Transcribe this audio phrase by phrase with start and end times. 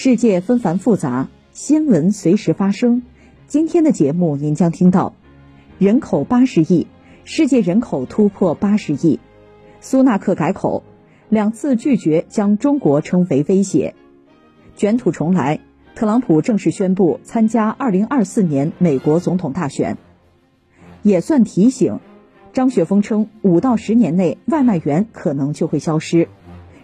[0.00, 3.02] 世界纷繁复杂，新闻随时发生。
[3.48, 5.12] 今天的节目您将听到：
[5.76, 6.86] 人口八十亿，
[7.24, 9.18] 世界人口突破八十亿；
[9.80, 10.84] 苏纳克改口，
[11.28, 13.96] 两次拒绝将中国称为威胁。
[14.76, 15.58] 卷土重来，
[15.96, 19.98] 特朗普正式宣布参加2024年美国总统大选。
[21.02, 21.98] 也算提醒，
[22.52, 26.28] 张雪峰称五到十年内外卖员可能就会消失，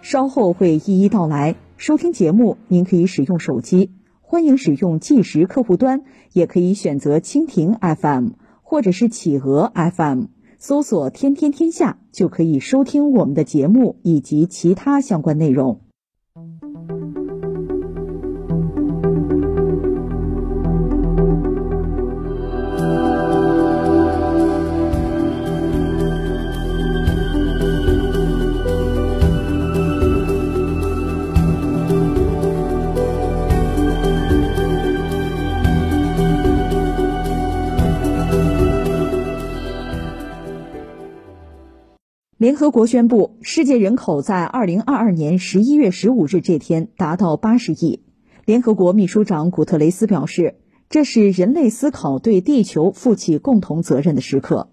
[0.03, 1.55] 稍后会一一道来。
[1.87, 3.91] 收听节目，您可以使用手机，
[4.23, 8.29] 欢迎使用计时客户端，也可以选择蜻蜓 FM
[8.63, 10.23] 或者是企鹅 FM，
[10.57, 15.83] 搜索“天天天下”就可以收听我们的节目以及其他相关内容。
[42.45, 48.03] 联合国宣布，世界人口在二零二二年十一月十五日这天达到八十亿。
[48.45, 50.57] 联合国秘书长古特雷斯表示，
[50.91, 54.69] 这是人类思考对地球负起共同责任的时刻。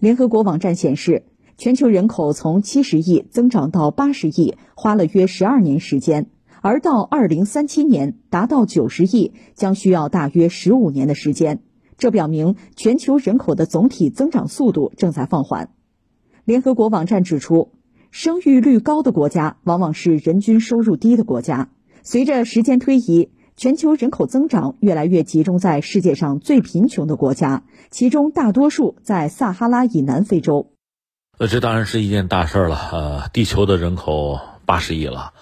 [0.00, 1.26] 联合国网站显示，
[1.56, 6.24] 全球人口从七十亿增长到八十亿，花了约十二年时间；
[6.60, 11.60] 而到二零三七年达到九十亿，将需要大约十五年的时间。
[11.98, 15.70] 这表明全球人口的总体增长速度正在放缓。
[16.46, 17.72] 联合国网站指出，
[18.12, 21.70] 生育率高的国家往往是人均收入低的国家。
[22.04, 30.70] 随着时间推移，全球人口增长越来越集中在世界上最贫穷的国家，其中大多数在撒哈拉以南非洲。
[31.36, 32.78] 呃，这当然是一件大事了。
[32.92, 35.34] 呃，地球的人口八十亿了。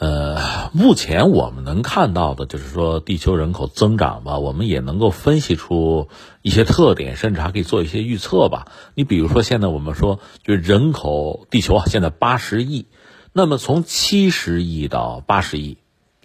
[0.00, 6.08] 呃，目前我们能看到的就是说，地球人口增长吧，我们也能够分析出
[6.40, 8.68] 一些特点，甚至还可以做一些预测吧。
[8.94, 12.86] 你比如说，现在我们说，就人口，地球啊，现在八十亿，
[13.32, 15.78] 那么从七十亿到八十亿，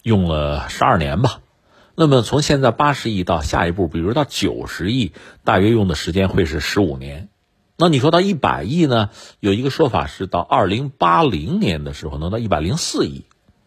[0.04, 1.40] 用了十二年吧。
[1.96, 5.14] 那么从现在八十亿到下一步，比如到九十亿，
[5.44, 7.30] 大约用的时间会是十五年。
[7.76, 9.10] 那你说到一百亿呢？
[9.40, 13.26] 有一个说法是到二零八零年的时候能到一百零四亿。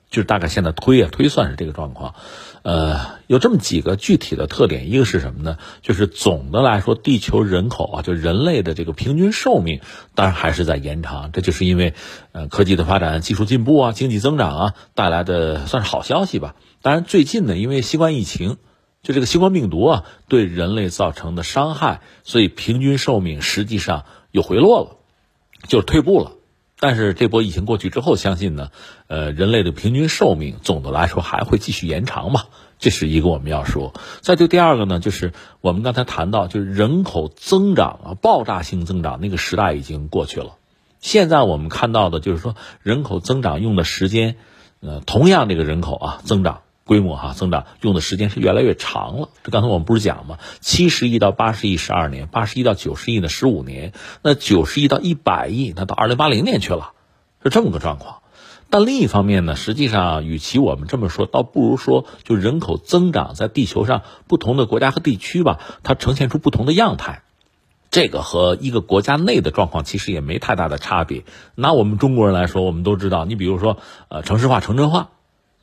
[0.09, 2.15] 就是大概现在推啊推算是这个状况，
[2.63, 5.59] 呃，有这么几个具体的特点，一个是什么呢？
[5.83, 9.81] 就是总的来说，地球人口啊，就人类的这个平均寿命，
[10.15, 11.33] 当然还是在延长。
[11.33, 11.95] 这就是因为，
[12.33, 16.55] 呃，科技的发展、技术进步啊、经济增长啊带来的算是好消息吧。
[16.83, 18.59] 当然，最近呢，因为新冠疫情，
[19.03, 24.97] 就这个新冠病毒啊对人类造成的伤害，所以平均寿命实际上又回落了，
[25.67, 26.33] 就是退步了。
[26.79, 28.71] 但是这波疫情过去之后，相信呢，
[29.07, 32.45] 呃，人类的平均寿命总的来说还会继续延长嘛，
[32.79, 33.95] 这是一个我们要说。
[34.21, 35.33] 再就第二个呢，就是
[35.63, 40.57] 我们刚才谈到，就是人口增长啊，爆炸性增长那个时代已经过去了。
[41.01, 44.37] 现在我们看到的就是说，人口增长用的时间，
[44.81, 46.61] 呃，同样这个人口啊增长。
[46.87, 49.29] 规模哈增长用的时间是越来越长了。
[49.43, 50.39] 这刚才我们不是讲吗？
[50.61, 53.93] 七十亿到八十亿十二年，八十亿到九十亿呢十五年，
[54.23, 56.93] 那九十亿到一百亿，那到二零八零年去了，
[57.43, 58.19] 是这么个状况。
[58.71, 67.23] 但另一方面呢，实际上与其我们这么说，倒不如说就人口增长在地球上不同的国家和地区吧，它呈现出不同的样态。
[67.91, 71.25] 这个和一个国家内的状况其实也没太大的差别。
[71.57, 73.79] 拿我们中国人来说，我们都知道，你比如说
[74.09, 75.11] 呃城市化、城镇化。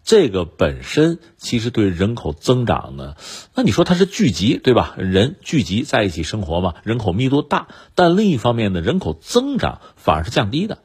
[0.04, 3.16] 这个本身其实对人口增长呢，
[3.56, 4.96] 那你说它是聚集对吧？
[4.98, 7.68] 人聚集在一起生活嘛，人口密度大。
[7.96, 10.80] 但另一方面呢，人口增长反而是降低的。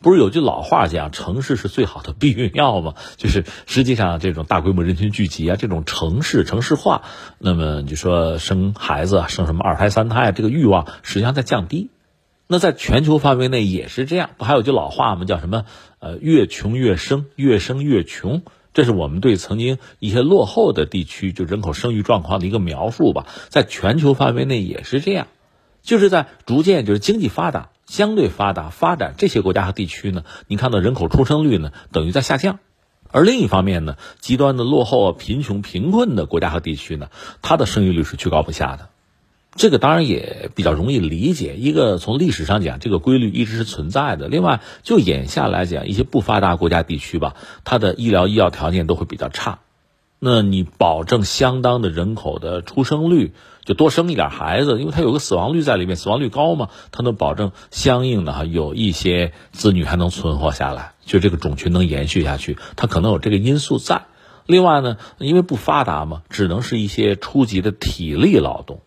[0.00, 2.94] 不是有句老话讲，城市是最好的避孕药吗？
[3.16, 7.02] 就是实际上这种大规模人群聚集啊，这种城市城市化，
[7.38, 11.90] 那么你说生孩子生什么二胎三胎啊这个欲望实际上在降低。
[12.52, 15.24] 那在全球范围内也是这样，不还有句老话吗？
[15.24, 15.64] 叫什么？
[16.00, 18.42] 呃，越穷越生，越生越穷。
[18.74, 23.26] 这是我们对曾经一些落后的地区就人口生育状况的一个描述吧。
[23.48, 25.28] 在全球范围内也是这样，
[25.80, 32.58] 就是在逐渐就是经济发达、相对发达、发展这些国家和地区呢，你看到人口出生率呢等于在下降，
[33.10, 37.08] 而另一方面呢，极端的落后、贫穷、贫困的国家和地区呢，
[37.40, 38.90] 它的生育率是居高不下的。
[39.54, 41.56] 这个当然也比较容易理解。
[41.56, 44.28] 一个从历史上讲，这个规律一直是存在的。
[44.28, 47.34] 另外，就眼下来讲，一些不发达国家地区吧，
[47.64, 49.58] 它的医疗医药条件都会比较差。
[50.18, 53.32] 那你保证相当的人口的出生率，
[53.64, 64.04] 就多生一点孩子，因为它有个死亡率在里面，死亡率高嘛，它能保证相应的哈有一些子女还能存活下来，就这个种群能延续下去，它可能有这个因素在。
[64.46, 68.80] 另外呢，因为不发达嘛，只能是一些初级的体力劳动。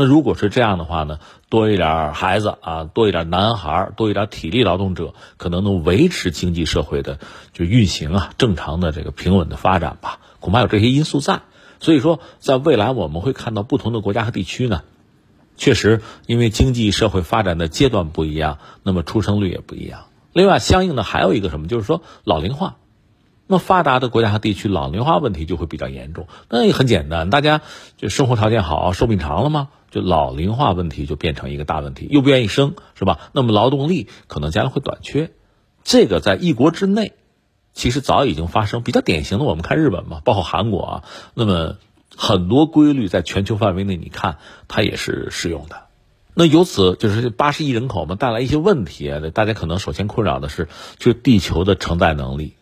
[0.00, 1.18] 那如果是这样的话呢，
[1.48, 7.18] 多一点孩子啊，多一点男孩，多一点体力劳动者，可能能维持经济社会的
[7.52, 10.20] 就运行啊，正常的这个平稳的发展吧。
[10.38, 11.40] 恐怕有这些因素在，
[11.80, 14.82] 所以说在未来我们会看到不同的国家和地区呢，
[15.56, 20.02] 确实因为经济社会发展的阶段不一样，那么出生率也不一样。
[20.32, 22.76] 另外，相应的还有一个什么，就是说老龄化。
[23.48, 26.28] 那发达的国家和地区老龄化问题就会比较严重。
[26.48, 27.62] 那也很简单，大家
[27.96, 29.70] 就生活条件好，寿命长了吗？
[29.90, 33.30] 就老龄化问题就变成一个大问题，又不愿意生，是吧？
[33.32, 35.32] 那么劳动力可能将来会短缺。
[35.82, 37.14] 这个在一国之内，
[37.72, 38.82] 其实早已经发生。
[38.82, 41.04] 比较典型的，我们看日本嘛，包括韩国啊。
[41.32, 41.78] 那么
[42.14, 44.36] 很多规律在全球范围内，你看
[44.68, 45.84] 它也是适用的。
[46.34, 49.10] 那由此就是八十亿人口嘛，带来一些问题。
[49.32, 50.68] 大家可能首先困扰的是，
[50.98, 52.52] 就地球的承载能力。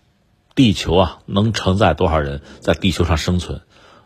[0.56, 3.60] 地球啊，能承载多少人在地球上生存？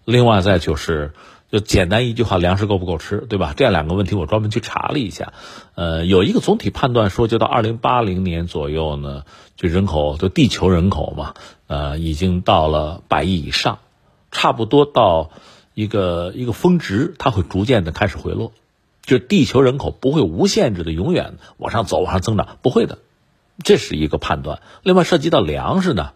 [0.05, 1.12] 另外再就是，
[1.52, 3.55] 就简单一句话，粮食够不够吃，对吧？
[3.56, 5.32] 这两个问题我专门去查了一下，
[5.76, 9.23] 呃，有一个总体判断说，就到二零八零年左右呢，
[9.55, 11.35] 就人口就地球人口嘛，
[11.69, 13.79] 呃，已经到了百亿以上，
[14.32, 15.31] 差不多到
[15.75, 18.53] 一个一个峰值，它会逐渐的开始回落，
[19.03, 22.99] 就地球人口不会无限制的永远往上走、往上增长，不会的，
[23.62, 24.61] 这是一个判断。
[24.82, 26.11] 另外涉及到粮食呢？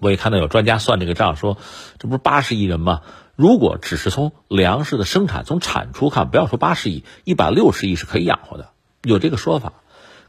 [0.00, 1.58] 我也看到有专家算这个账，说
[1.98, 3.02] 这不是八十亿人吗？
[3.36, 8.70] 如果只是从粮食的生产、从产出看，不要说八十亿，一百六十亿是可以养活的，
[9.02, 9.74] 有这个说法。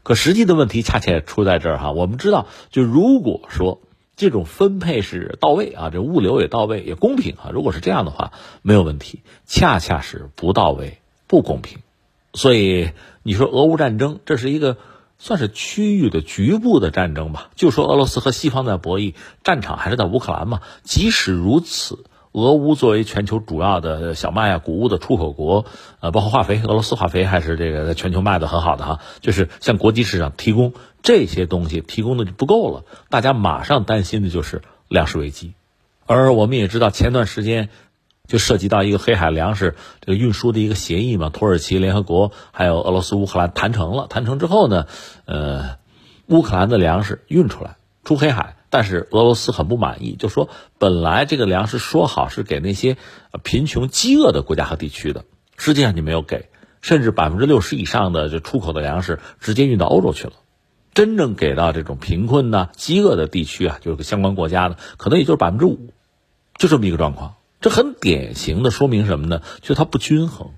[0.02, 1.92] 可实际的问题恰恰出在这儿哈。
[1.92, 3.80] 我们知道，就如果说
[4.16, 7.50] 这种分配是到位啊，这物流也到位，也公平啊。
[7.52, 8.32] 如果是这样的话，
[8.62, 9.20] 没有问题。
[9.46, 11.78] 恰恰是不到位、不公平。
[12.34, 12.92] 所以
[13.22, 14.76] 你说俄乌战争，这是一个。
[15.24, 19.14] 算是区域的局部的战争吧，就说俄罗斯和西方在博弈，
[19.44, 20.62] 战场还是在乌克兰嘛。
[20.82, 25.64] 即使如此，俄乌作为全球主要的小麦啊、谷物的出口国，
[26.00, 30.72] 呃，包括化肥，俄罗斯化肥还是这个在全球卖的很好的哈，就是向国际市场提供
[31.02, 32.84] 这些东西，提供的就不够了。
[33.08, 35.52] 大家马上担心的就是粮食危机，
[36.04, 37.68] 而我们也知道前段时间。
[38.32, 44.06] 就涉及到一个黑海粮食这个运输的一个协议嘛，土耳其、联合国还有俄罗斯、乌克兰谈成了。
[44.06, 44.86] 谈成之后呢，
[45.26, 45.76] 呃，
[46.28, 50.48] 乌克兰的粮食运出来出黑海，但是俄罗斯很不满意，就说
[50.78, 52.96] 本来这个粮食说好是给那些
[53.42, 55.26] 贫穷饥饿的国家和地区的，
[55.58, 56.48] 实际上你没有给，
[56.80, 60.32] 甚至百分之六十以上的这出口的粮食直接运到欧洲去了，
[60.94, 65.90] 真正给到这种贫困呐、饥饿的地区啊，就是相关国家的，可能也就是百分之五，
[66.56, 67.34] 就这么一个状况。
[67.62, 69.40] 这很典型的说明什么呢？
[69.60, 70.50] 就它不均衡，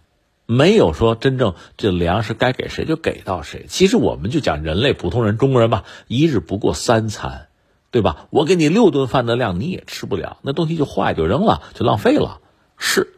[0.47, 3.67] 没有说真正这粮食该给谁就给到谁。
[3.69, 7.49] 其实我们就讲人类普通人中国人吧，一日不过三餐，
[7.91, 8.27] 对吧？
[8.31, 12.41] 我给你六顿饭的量你也吃不了，那东西就坏就扔了就浪费了。
[12.79, 13.13] 是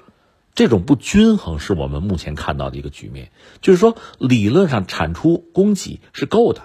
[0.56, 3.30] 这种不均衡是我们目前看到的一个局面。
[3.62, 6.62] 就是说理论上产出供给是够的，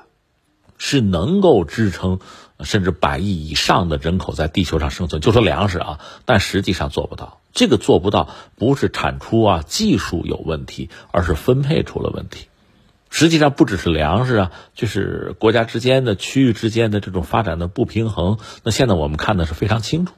[0.79, 2.19] 是能够支撑。
[2.63, 7.39] 甚至百亿以上的人口在地球上生存，就说粮食啊，但实际上做不到。
[7.53, 12.47] 这个做不到，不是产出啊技术有问题，而是分配出了问题。
[13.09, 18.37] 实际上不只是粮食啊，就是国家之间的、区域之间的这种发展的不平衡。
[18.63, 20.13] 那现在我们看的是非常清楚，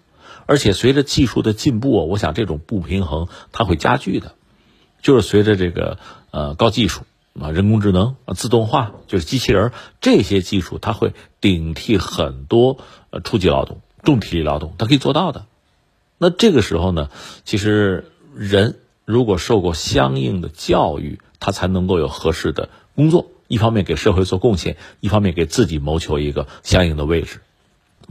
[0.45, 4.35] 而且随着技术的进步，我想这种不平衡它会加剧的，
[5.01, 5.97] 就是随着这个
[6.29, 7.01] 呃高技术。
[7.39, 9.71] 啊，人工智能啊，自动化就是机器人儿
[10.01, 12.77] 这些技术，它会顶替很多
[13.09, 15.45] 呃初级劳动、重体力劳动，它可以做到的。
[16.19, 17.09] 那这个时候呢，
[17.43, 27.41] 其实人如果受过相应的教育，他才能够有合适的工作，一方面给社会做贡献，一方面给自己谋求一个相应的位置。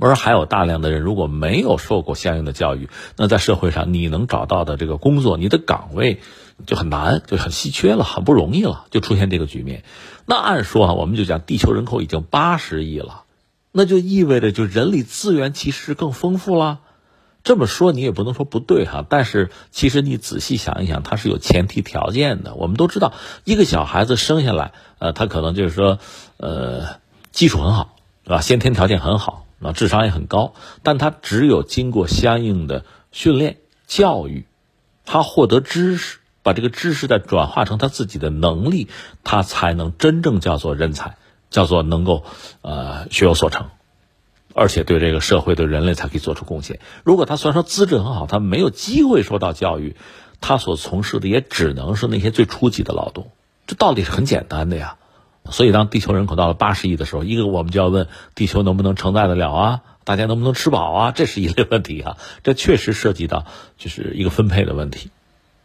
[0.00, 6.19] 而还有大量的人如果没有受过相应的教育，那在社会上你能找到的这个工作，你的岗位。
[6.66, 9.85] 就很难，就很稀缺了，很不容易了，就出现这个局面。
[10.26, 13.25] 那按说啊，我们就讲地球人口已经八十亿了，
[13.73, 16.80] 那就意味着就人力资源其实更丰富了。
[17.44, 22.54] 这么说你也不能说不对哈，但是其实你仔细想一想，它是有前提条件的。
[22.54, 23.12] 我们都知道，
[23.44, 25.99] 一个小孩子生下来，呃，他可能就是说，
[26.37, 27.00] 呃，
[27.32, 28.40] 基础很好，是吧？
[28.40, 29.47] 先天条件很好。
[29.61, 34.44] 啊，智商也很高，但他只有经过相应的训练教育，
[35.04, 38.89] 他获得知识，把这个知识再转化成他自己的能力，
[39.25, 41.17] 他才能真正叫做人才，
[41.51, 42.25] 叫做能够
[42.63, 43.69] 呃学有所成。
[44.55, 46.79] 而且对这个社会、对人类才可以做出贡献。
[47.05, 49.97] 如果他虽然说资质很好，他没有机会受到教育，
[50.43, 53.31] 他所从事的也只能是那些最初级的劳动。
[53.67, 54.97] 这道理是很简单的呀。
[55.51, 59.81] 所以，当地球人口到了八十亿的时候，一个我们就要问：地球能不能承载得了啊？
[60.05, 61.13] 大家能不能吃饱啊？
[61.13, 62.17] 这是一类问题啊。
[62.45, 63.47] 这确实涉及到
[63.79, 65.11] 就是一个分配的问题。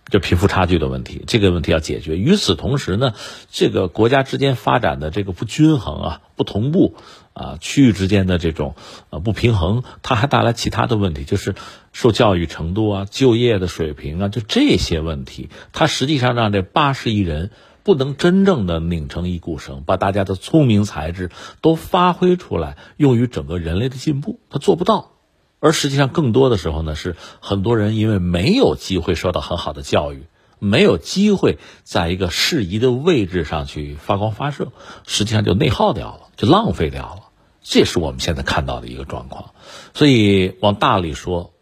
[0.10, 2.18] 就贫富差距的问题，这个问题要解决。
[2.18, 3.14] 与此同时呢，
[3.52, 6.96] 这个国家之间发展的这个不均衡啊、不同步
[7.34, 8.76] 啊、区域之间的这种
[9.10, 11.56] 呃不平衡，它还带来其他的问题，就是
[11.92, 17.52] 受教育程度啊、就业的水平啊，就这些问题，它实际上让这八十亿人
[17.84, 21.30] 不能真正的拧成一股绳，把大家的聪明才智
[21.62, 25.17] 都发挥出来，用于整个人类的进步，他做不到。
[25.60, 30.24] 而实际上，更多的时候呢，是很多人因为没有机会受到很好的教育，
[30.60, 34.72] 没有机会在一个适宜的位置上去发光发射，
[35.06, 37.22] 实际上就内耗掉了，就浪费掉了。
[37.64, 39.54] 这是我们现在看到的一个状况。
[39.94, 41.54] 所以往大里说，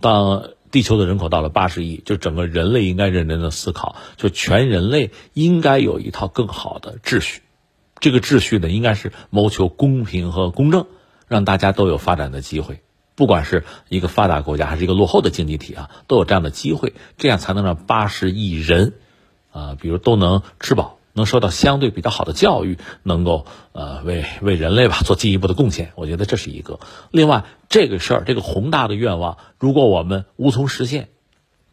[0.00, 7.40] 当地球的人口到了八十亿，就整个人类应该认真的思考，就全人类应该有一套更好的秩序。
[7.98, 10.86] 这个秩序呢，应该是谋求公平和公正，
[11.26, 12.80] 让大家都有发展的机会。
[13.20, 18.94] 不管是一个发达国家还是一个落后的经济体啊，都有这样的机会，这样才能让八十亿人，
[19.52, 25.92] 啊，比如都能吃饱，能受到相对比较好的教育，能够呃为为人类吧 做进一步的贡献。
[25.96, 26.80] 我觉得这是一个。
[27.10, 31.10] 另外，这个事儿这个宏大的愿望，如果我们无从实现，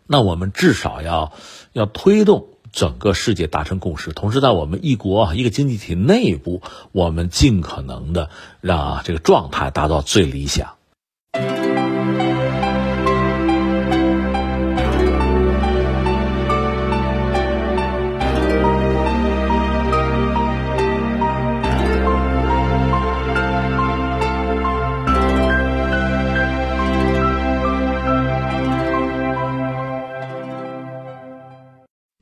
[0.06, 1.32] 那我们至少要
[1.72, 6.62] 要推动整个世界达成共识，同时在我们一国一个经济体内部，
[6.92, 10.77] 我们尽可能的让这个状态达到最理想。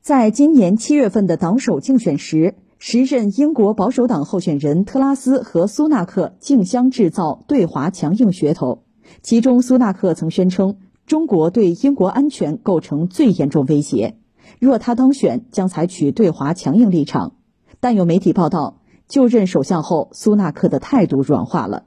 [0.05, 8.83] 在今年七月份的党首竞选时，时任英国保守党候选人特拉斯和苏纳克竞相制造对华强硬噱头。
[9.23, 14.17] 其中，苏纳克曾宣称中国对英国安全构成最严重威胁，
[14.59, 17.37] 若他当选，将采取对华强硬立场。
[17.79, 21.85] 但有媒体报道，就任首相后，苏纳克的态度软化了。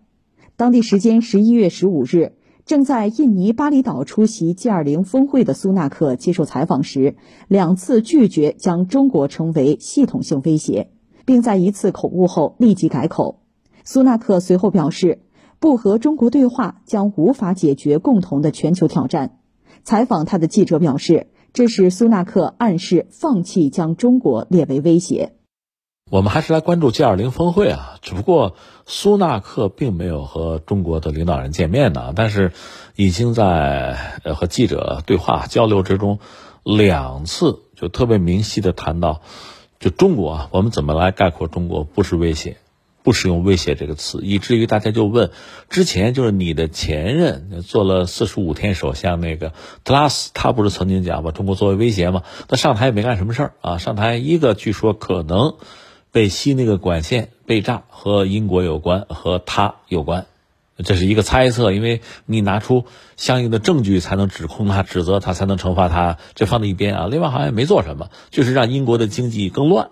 [0.57, 2.33] 当地时间十一月十五日。
[2.69, 7.17] 正在印尼巴厘岛出席 G20 峰会的苏纳克接受采访时，
[7.49, 10.91] 两次拒绝将中国称为系统性威胁，
[11.25, 13.41] 并在一次口误后立即改口。
[13.85, 15.23] 苏纳克随后表示，
[15.59, 19.39] 不和中国对话将无法解决共同的全球挑战。
[19.83, 25.38] 采访他的记者表示，这是苏纳克暗示放弃将中国列为威胁。
[26.11, 32.53] 我们还是来关注 G20 峰会啊，只不过苏纳克并没有和中国的领导人见面呢，但是
[32.97, 36.19] 已经在呃和记者对话交流之中，
[36.63, 39.21] 两次就特别明晰的谈到，
[39.81, 41.85] 就中国啊，我们怎么来概括中国？
[41.85, 42.57] 不是威胁，
[43.03, 45.31] 不使用威胁这个词，以至于大家就问，
[45.69, 49.53] 之前就是你的前任做了四十五天首相那个
[49.85, 52.23] 特拉斯，他不是曾经讲把中国作为威胁吗？
[52.49, 55.57] 他上台也没干什么事儿啊，上台一个据说可能。
[56.13, 60.27] 被吸那个管线被炸和英国有关，和他有关，
[60.85, 62.87] 这是一个猜测，因为你拿出
[63.17, 66.19] 相应的证据才能指控他、指责他，才能惩罚他。
[66.35, 69.91] 这放在一边啊，另外好像也没做什么，就是让英国的经济更乱。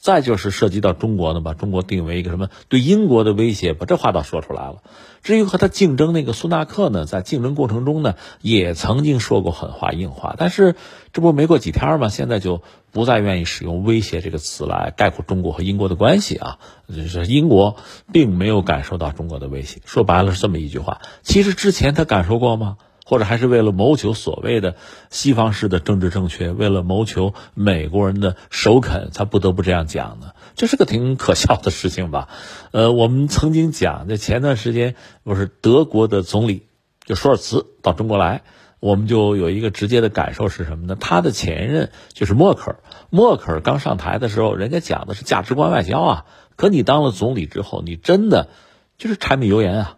[0.00, 4.82] 再就是涉及到中国呢，把中国定为一个什么对英国的威胁，把这话倒说出来了。
[5.22, 10.74] 至于和他竞争那个苏纳克呢，在竞争过程中呢，也曾经说过狠话硬话，但是
[11.12, 17.76] 这不没过几天嘛，现在就不再愿意使用威胁这个词来概括中国和英国的关系啊，就是英国
[18.10, 19.82] 并没有感受到中国的威胁。
[19.84, 21.02] 说白了是这么一句话。
[21.22, 22.78] 其实之前他感受过吗？
[23.10, 24.76] 或者还是为了谋求所谓的
[25.08, 30.30] 西方式的政治正确，为了谋求美国人的首肯，才不得不这样讲呢？
[30.54, 32.28] 这是个挺可笑的事情吧？
[32.70, 36.68] 呃，我们曾经讲，在前段时间不是德国的总理
[37.04, 38.42] 就舒尔茨到中国来，
[38.78, 40.94] 我们就有一个直接的感受是什么呢？
[40.94, 42.76] 他的前任就是默克尔，
[43.10, 48.50] 默克尔刚上台的时候，人家讲的是价值观外交啊，可你当了总理之后，你真的
[48.98, 49.96] 就是柴米油盐啊。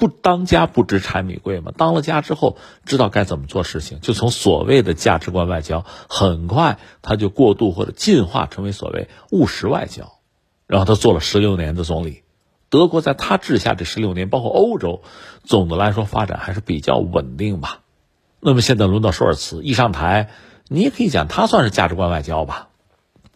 [0.00, 10.14] 不当家不知柴米贵嘛，当了家之后知道该怎么做事情，就从所谓的价值观外交，很快他就过渡或者进化成为所谓务实外交，
[10.66, 12.22] 然后他做了十六年的总理，
[12.70, 15.02] 德国在他治下这十六年，包括欧洲，
[15.44, 17.80] 总的来说发展还是比较稳定吧。
[18.40, 20.30] 那么现在轮到舒尔茨一上台，
[20.66, 22.70] 你也可以讲他算是价值观外交吧。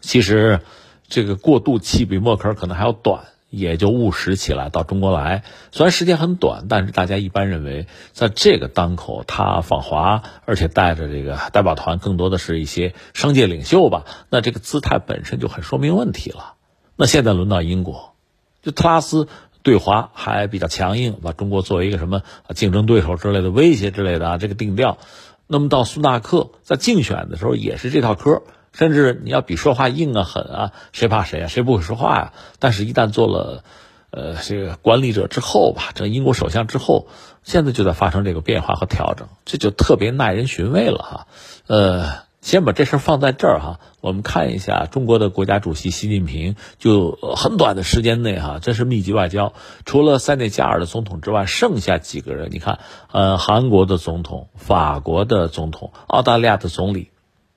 [0.01, 0.61] 其实，
[1.09, 3.25] 这个过渡期比默克尔可能还要短。
[3.57, 14.05] 也就务实起来，到中国来，虽然时间很短，但是大家一般认为，在这个当口，他访华，而且带着这个代表团，更多的是一些商界领袖吧。
[14.31, 16.55] 那这个姿态本身就很说明问题了。
[16.97, 18.15] 那现在轮到英国，
[18.63, 19.29] 就特拉斯
[19.63, 22.23] 对华还比较强硬，把中国作为一个什么
[22.55, 24.99] 竞争对手之类的威胁之类的啊，这个定调。
[25.47, 28.43] 那么到苏纳克在竞选的时候也是这套嗑。
[28.75, 31.47] 甚至你要比说话硬啊狠啊，谁怕谁啊？
[31.47, 32.33] 谁不会说话呀？
[32.59, 33.63] 但是，一旦做了，
[34.11, 37.07] 呃，这个管理者之后吧，这英国首相之后，
[37.45, 41.27] 现在就在发生这个变化和调整，这就特别耐人寻味了哈。
[41.69, 49.53] 呃，先把这事放在这儿哈，我们看一下中国的国家主席习近平，就很短的时间内哈，这是密集外交，
[49.87, 52.81] 除了塞内加尔的总统之外，剩下几个人，你看，
[53.13, 57.11] 呃，韩国的总统、法国的总统、澳大利亚的总理。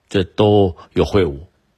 [0.09, 1.37] 这都有会晤，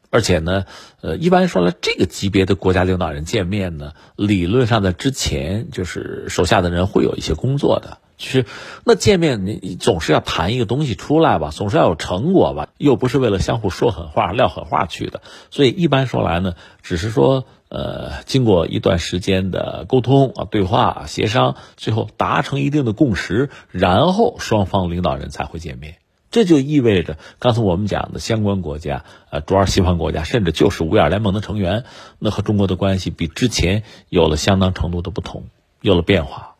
[0.09, 0.65] 而且呢，
[1.01, 7.98] 呃，一般说来，这个级别的国家领导人见面呢，理论上在之前就是手下的人会有一些工作的。
[8.17, 8.45] 其实，
[8.83, 15.21] 那见面你总是要谈一个东西出来吧，总是要有成果吧，又不是为了相互说狠话、撂狠话去的。
[15.51, 25.95] 所以一般说来呢，只是说，呃，经过一段时间的沟通啊、对话、协商，最后达成一定的共识，然后双方领导人才会见面。
[26.31, 31.86] 这就意味着，刚才我们讲的相关国家，呃，主要西方国家，甚至就是五眼联盟的成员，
[32.19, 35.45] 那和中国的关系比之前有了相当程度的不同，
[35.81, 36.55] 有了变化。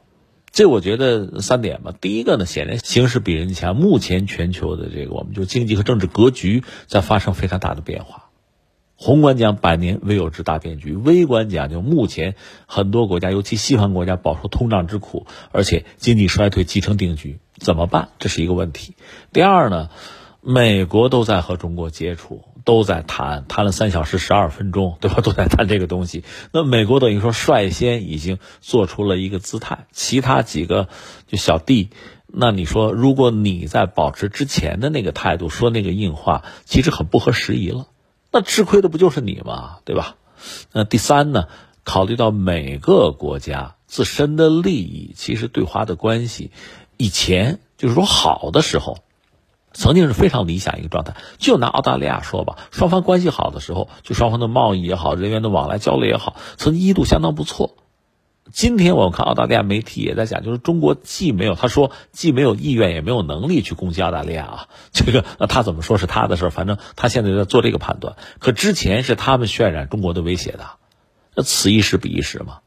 [0.52, 1.94] 这我觉得三点吧。
[2.02, 8.29] 第一个呢，显然形势比人强，目前全球的这个，我们就经济和政治格局在发生非常大的变化。
[9.01, 18.10] 宏观讲百年未有之大变局，微观讲就目前很多国家，尤其西方国家饱受通胀之苦，而且经济衰退即成定局，怎么办？
[18.19, 18.95] 这是一个问题。
[19.32, 19.88] 第二呢，
[20.41, 25.21] 美国都在和中国接触，都在谈，谈了三小时十二分钟，对吧？
[25.24, 26.26] 都在谈这个东西。
[26.52, 30.89] 那美国等于说率先已经做出了一个姿态，其他几个
[31.26, 31.89] 就小弟，
[32.28, 37.88] 那你说，如果你在保持之前的那个态度，说那个硬话，其实很不合时宜了。
[38.32, 39.80] 那吃亏的不就是你吗？
[39.86, 40.15] 对吧？
[40.72, 41.48] 那第三呢？
[41.86, 46.52] 考虑到每个国家自身的利益，其实对华的关系，
[46.98, 49.00] 以前就是说好的时候，
[49.74, 51.15] 曾经是非常理想一个状态。
[51.39, 57.76] 就拿澳大利亚说吧，双方关系好的时候，就双方的贸易也好，人员的往来交流也好，曾经一度相当不错。
[58.52, 68.16] 今天我看澳大利亚媒体也在讲，就是中国既没有他说既没有意愿也没有能力去攻击澳大利亚啊， 这个那他怎么说是他的事儿，反正他现在在做这个判断。
[68.40, 70.66] 可之前是他们渲染中国的威胁的，
[71.36, 72.60] 那此一时彼一时嘛，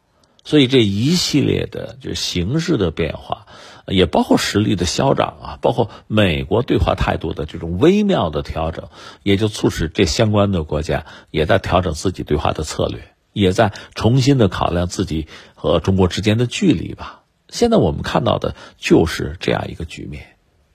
[0.45, 3.47] 所以这一系列的就形势的变化，
[3.87, 8.88] 也包括实力的消长啊，包括美国对华态度的这种微妙的调整，
[9.23, 13.12] 也就促使这相关的国家也在调整自己对华的策略。
[13.33, 17.23] 也在重新的考量自己和中国之间的距离吧。
[17.49, 20.25] 现在我们看到的就是这样一个局面，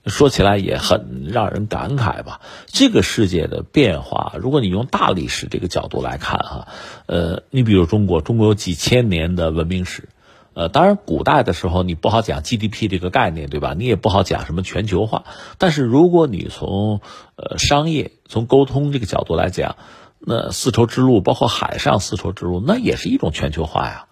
[0.06, 2.40] 说起来也很让人感慨吧。
[2.66, 6.68] 这个世界的变化，如果你用大历史这个角度来看哈，
[7.06, 10.08] 呃，你比如中国，中国有几千年的文明史，
[10.54, 13.74] 呃，当然古代的时候你不好讲 GDP 这个概念，对吧？
[13.76, 15.24] 你也不好讲什么全球化。
[15.58, 17.00] 但是如果你从
[17.34, 19.76] 呃商业、从沟通这个角度来讲，
[20.18, 24.06] 那丝绸之路，包括海上丝绸之路，那也是一种全球化呀。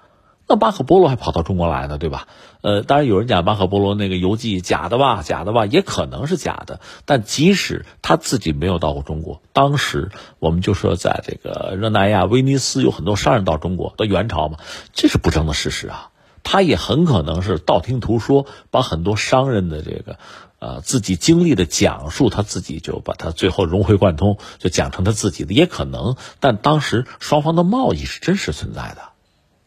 [0.48, 2.28] 那马可波罗还跑到中国来呢，对吧？
[2.60, 6.78] 呃，当然有人讲马可波罗那个游记假的吧，假的吧，也可能是假的。
[7.04, 14.58] 但即使他自己没有到过中国，当时我们就说在这个热那亚、威尼斯有很多商人到中国，到元朝嘛，
[14.92, 16.10] 这是不争的事实啊。
[16.44, 20.16] 他也很可能是道听途说，把很多商人的这个。
[20.58, 26.16] 呃，自己经历的讲述，他自己就把它最后融会贯通，就讲成他自己的，也可能。
[26.40, 29.10] 但当时双方的贸易是真实存在的，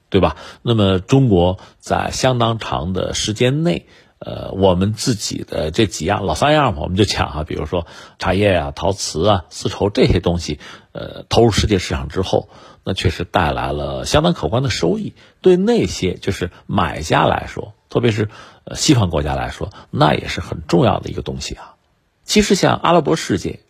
[0.09, 0.35] 对吧？
[0.63, 3.85] 那么中国在相当长的时间内，
[4.17, 7.85] 呃，我们自己的这几样老三样嘛，我们就讲啊，比如说
[8.17, 10.59] 茶叶啊、陶瓷啊、丝绸这些东西，
[10.91, 12.49] 呃，投入世界市场之后，
[12.83, 15.13] 那确实带来了相当可观的收益。
[15.41, 17.75] 对那些就是买家来说。
[17.89, 18.29] 特别是，
[18.65, 21.75] 呃，西方国家来说，那也是很重要的一个东西啊。
[22.23, 23.61] 其实像阿拉伯世界，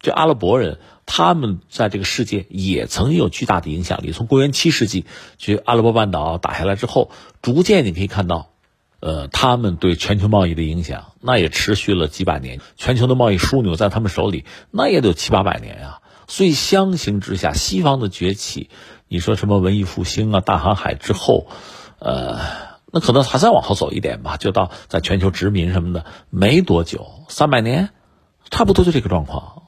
[0.00, 4.12] 这阿拉伯人他们在这个世界也曾经有巨大的影响力。
[4.12, 5.04] 从公元七世纪，
[5.36, 7.10] 去阿拉伯半岛打下来之后，
[7.42, 8.48] 逐渐你可以看到，
[9.00, 12.60] 呃，他们对全球贸易的影响，那也持续了几百年。
[12.76, 16.00] 全球的贸易枢纽在他们手里，那也得有七八百年啊。
[16.26, 18.70] 所以相形之下，西方的崛起，
[19.08, 21.48] 你说什么文艺复兴啊、大航海之后。
[22.00, 22.38] 呃，
[22.90, 27.90] 那可能还再往后走一点吧，就到在全球殖民什么的没多久，三百年，
[28.50, 29.62] 差不多就这个状况。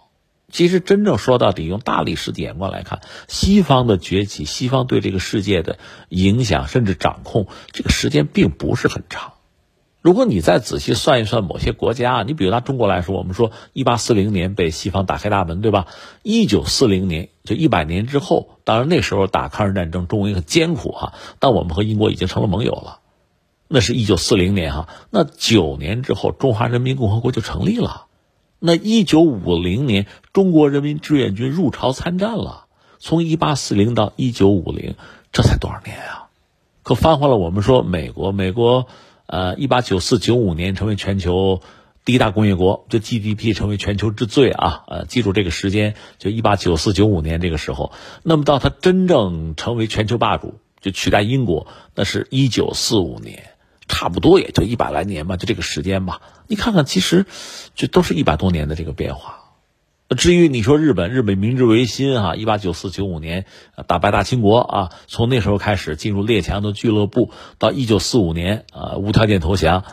[0.51, 5.79] 其实真正说到底，用大历史的眼光来看，西方的崛起，西方对这个世界的
[6.09, 9.35] 影响甚至掌控，这个时间并不是很长。
[10.03, 15.87] 如果你再仔细算一算某些国家，你比如拿中国来说，我们说一八四零年被西方打开大门，对吧？
[16.23, 23.00] 一九四零年就一百年之后，当然那时候打抗日战争，中国也很艰苦哈，但我们和英国已经成了盟友了。
[23.73, 28.07] 那是一九四零年哈，那九年之后，中华人民共和国就成立了。
[28.59, 32.67] 那一九五零年，中国人民志愿军入朝参战了。
[32.99, 34.97] 从一八四零到一九五零，
[35.31, 36.27] 这才多少年啊？
[36.83, 38.89] 可翻回了我们说美国，美国。
[39.27, 41.61] 呃，一八九四九五年成为全球
[42.05, 44.83] 第一大工业国，就 GDP 成为全球之最啊！
[44.89, 47.93] 呃，记住这个时间，就一八九四九五年这个时候。
[48.25, 53.50] 那么到它真正成为全球霸主，就取代英国，那是一九四五年，
[53.91, 56.23] 差不多也就一百来年吧，就这个时间吧。
[56.47, 57.27] 你看看，其实
[57.75, 59.39] 这都是一百多年的这个变化。
[60.17, 63.45] 至于你说日本，日本明治维新啊，一八九四九五年
[63.87, 69.85] 打败大清国啊，从那时候开始进入列强的俱乐部，到一九四五年啊无条件投降，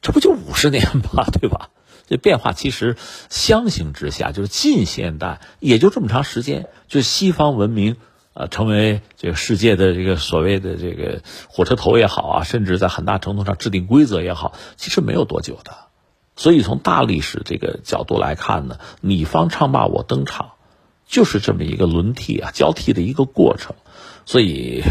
[0.00, 0.84] 这不就五十年
[1.14, 1.24] 吗？
[1.40, 1.68] 对吧？
[2.08, 2.96] 这变化其实
[3.30, 7.96] 相形之下，就是近现代也就这么长时间，就西方文明
[8.34, 15.72] 啊成为这个世界的这个所谓的这个火车头也好啊，甚至在很大程度上制定规则也好，其实没有多久的。
[16.34, 20.52] 所以从大历史这个角度来看呢，你方唱罢我登场，
[21.06, 23.76] 就是这么一个轮替啊、交替的一个过程。
[24.24, 24.82] 所以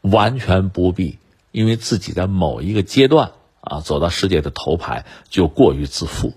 [0.00, 1.18] 完全不必
[1.50, 6.32] 因为自己在某一个阶段啊走到世界的头牌就过于自负。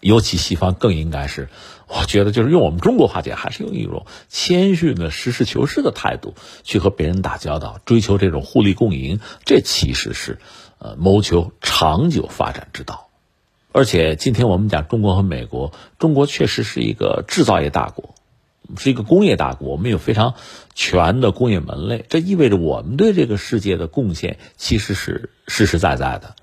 [0.00, 1.48] 尤其西方更应该是，
[1.92, 9.18] 我觉得就是用我们中国话讲，还是用一种谦逊的实事求是的态度去和别人打交道，追求这种互利共赢。
[9.44, 10.38] 这其实是
[10.78, 13.08] 呃谋求长久发展之道。
[13.72, 18.14] 而且今天我们讲中国和美国，中国确实是一个制造业大国，
[18.76, 20.34] 是一个工业大国，我们有非常
[20.74, 26.36] 全的工业门类，这意味着我们对这个世界的贡献其实是实实在在的。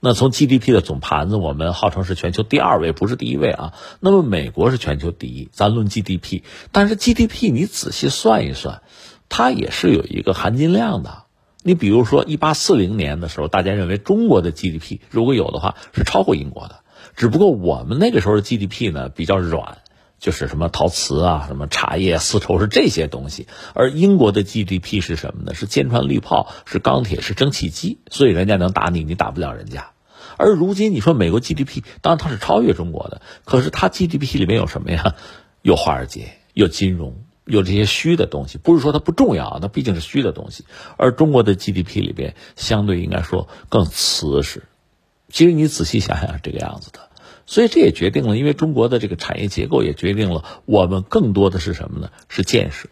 [0.00, 3.74] 那从 GDP 的总盘子，我们号称是全球第二位，不是第一位啊。
[3.98, 8.82] 那么美国是全球第一，咱论 GDP，但是 GDP 你仔细算一算，
[9.28, 11.24] 它也是有一个含金量的。
[11.64, 16.76] 你比如说，一八四零年的时候，大家认为中国的 GDP 如果有的话是超过英国的，
[17.16, 19.78] 只不过我们那个时候的 GDP 呢比较软，
[20.18, 25.54] 就是什么陶瓷啊、什么茶叶、丝绸是这些东西，而英国的 GDP 是什么呢？
[25.54, 29.90] 是坚船利炮，是钢铁，是蒸汽机，所以人家能打你，你打不了人家。
[30.36, 35.14] 而如今你说美国 GDP，当然它是超越中国的，可是它 GDP 里面有什么呀？
[35.62, 37.24] 有华尔街，有金融。
[37.44, 40.66] 有这些虚的东西，不是说它不重要，那毕竟是虚的东西。
[40.98, 44.64] 而中国的 GDP 里边，相对应该说更瓷实。
[45.30, 47.07] 其实你仔细想想，是这个样子的。
[47.50, 52.10] 所以这也决定了，因为中国的这个产业结构也决定了，我们更多的是什么呢？
[52.28, 52.90] 是建设。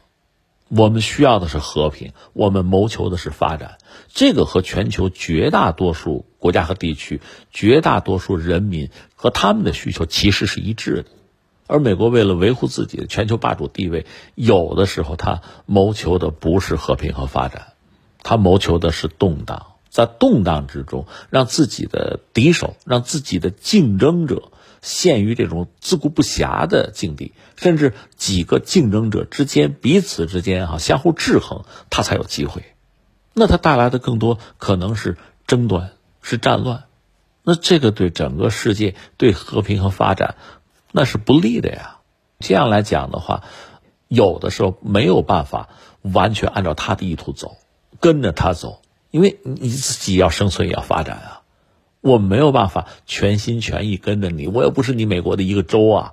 [0.69, 3.77] 我们需要的是和平，我们谋求的是发展。
[4.09, 7.21] 这个和全球绝大多数国家和地区、
[7.53, 11.11] 绝大多数人民和他们的需求其实是一致的。
[11.67, 17.75] 而美国为了维护自己的全球霸主地位，有的时候他谋求的不是和平和发展，
[18.23, 19.67] 他谋求的是动荡，
[19.97, 32.63] 在动荡之中，让自己的敌手、让自己的竞争者陷于这种自顾不暇的境地，甚至几个竞争者之间彼此之间哈相互制衡，他才有机会。
[33.33, 36.85] 那他带来的更多可能是争端，是战乱，
[37.43, 40.35] 那这个对整个世界对和平和发展。
[40.93, 42.01] 那是不利的呀，
[42.41, 43.45] 这样来讲的话，
[44.09, 45.71] 有的时候没有办法
[46.03, 47.57] 完全按照他的意图走，
[47.99, 48.83] 跟着他走，
[49.17, 51.41] 因为你自己要生存也要发展啊，
[52.03, 56.13] 我没有办法全心全意跟着你，我又不是你美国的一个州啊，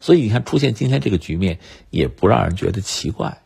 [0.00, 1.58] 所以你看出现今天这个局面
[1.90, 3.42] 也不让人觉得奇怪。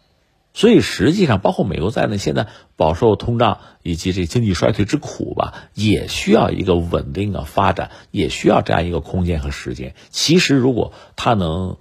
[0.53, 9.97] 所以实际上，包括美国在内，现在饱受通胀以及这经济衰退之苦吧，也需要一个稳定的发展，也需要这样一个空间和时间。
[10.11, 11.79] 其实，如果他能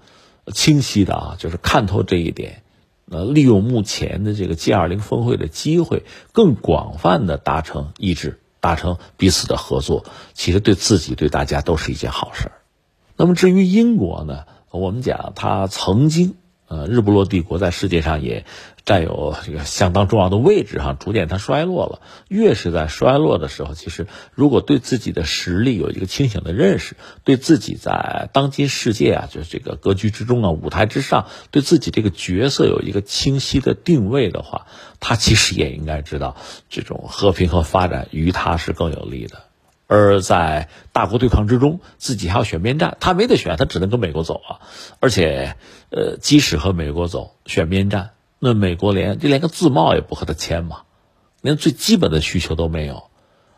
[0.51, 2.63] 清晰的啊，就是看透这一点，
[3.13, 12.51] 呃，利用目前的这个 G 二零峰会的机会，更广泛的达成一致，达成彼此的合作，其实对自己对大家都是一件好事儿。
[13.15, 16.35] 那么至于英国呢，我们讲他曾经。
[16.65, 18.45] 呃，日不落帝国在世界上也
[18.85, 22.01] 占有这个相当重要的位置哈，逐渐它衰落了。
[22.27, 34.67] 越是在衰落的时候，其实如果对自己的实力有一个清醒的认识，对自己在当今世界啊，就是这个格局之中啊，舞台之上，对自己这个角色有一个清晰的定位的话，
[34.99, 36.35] 他其实也应该知道，
[36.69, 39.43] 这种和平和发展于他是更有利的。
[39.85, 44.59] 而在大国对抗之中，自己还要选边站，他没得选，他只能跟美国走啊。
[44.99, 45.55] 而且，
[45.91, 48.11] 呃，即使和美国走选边站，
[48.45, 50.81] 那美国连就连个自贸也不和他签嘛，
[51.39, 53.05] 连最基本的需求都没有。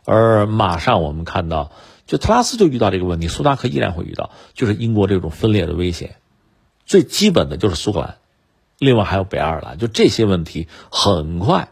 [0.06, 1.72] 而马上我们看到，
[2.06, 6.18] 就特拉斯就遇到这个问题，苏达克依然会遇到，就是英国这种分裂的危险。
[6.86, 8.18] 最基本的就是苏格兰，
[8.78, 11.70] 另外还有北爱尔兰，就这些问题很快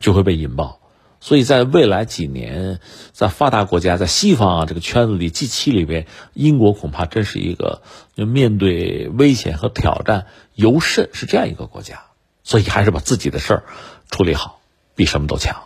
[0.00, 0.80] 就会被引爆。
[1.20, 2.80] 所以在未来几年，
[3.12, 7.82] 在发达国家，在西方啊这个圈子里，G 七里边，英国恐怕真是一个
[8.16, 10.26] 就面对危险和挑战
[10.56, 12.02] 尤甚是这样一个国家。
[12.46, 13.64] 所以还是把自己的事儿
[14.08, 14.60] 处理好，
[14.94, 15.56] 比什么都强。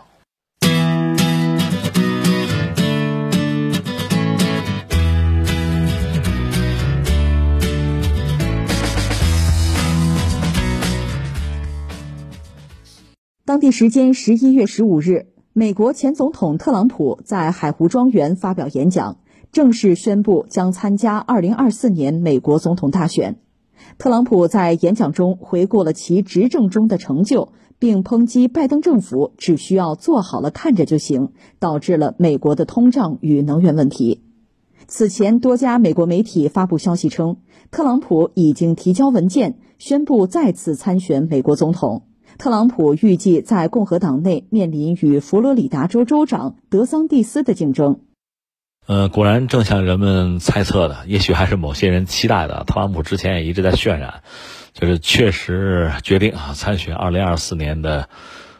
[13.45, 15.27] 当地时间十一月十五日。
[15.53, 19.17] 美国前总统特朗普在海湖庄园发表演讲，
[19.51, 23.37] 正式宣布将参加2024年美国总统大选。
[23.97, 34.21] 特朗普在演讲中回顾了其执政中的成就，并抨击拜登政府只需要做好了看着就行，导致了美国的通胀与能源问题。
[34.87, 37.37] 此前，多家美国媒体发布消息称，
[37.69, 42.03] 特朗普已经提交文件，宣布再次参选美国总统。
[42.37, 47.99] 特朗普预计在共和党内面临与佛罗里达州州长德桑蒂斯的竞争。
[48.87, 52.63] 呃，果然正像人们猜测的，也许还是某些人期待的。
[52.65, 54.23] 特朗普之前也一直在渲染，
[54.73, 58.09] 就是确实决定啊参选二零二四年的，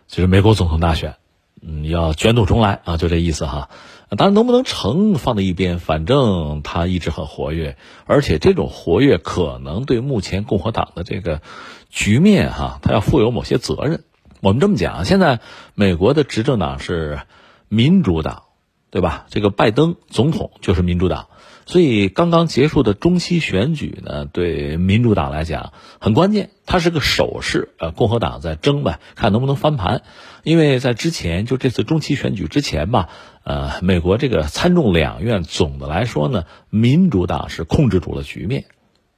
[0.07, 1.15] 就是美国总统大选，
[1.61, 3.69] 嗯，要卷土重来啊，就这意思哈。
[4.15, 11.41] 当然，能不能成放在一边，反正他一直很活跃，而且这种活跃可能对目前共和党的这个
[11.89, 14.03] 局面哈，他要负有某些责任。
[14.41, 15.39] 我们这么讲，现在
[15.75, 17.21] 美国的执政党是
[17.69, 18.43] 民主党，
[18.91, 19.25] 对吧？
[19.29, 21.27] 这个拜登总统就是民主党。
[21.65, 27.69] 所以刚刚结束的中期选举呢，对民主党来讲很关键，它是个手势。
[27.77, 30.01] 呃，共和党在争呗，看能不能翻盘。
[30.43, 33.09] 因为在之前，就这次中期选举之前吧，
[33.43, 38.65] 呃，美国这个参众两院总的来说呢，民主党是控制住了局面，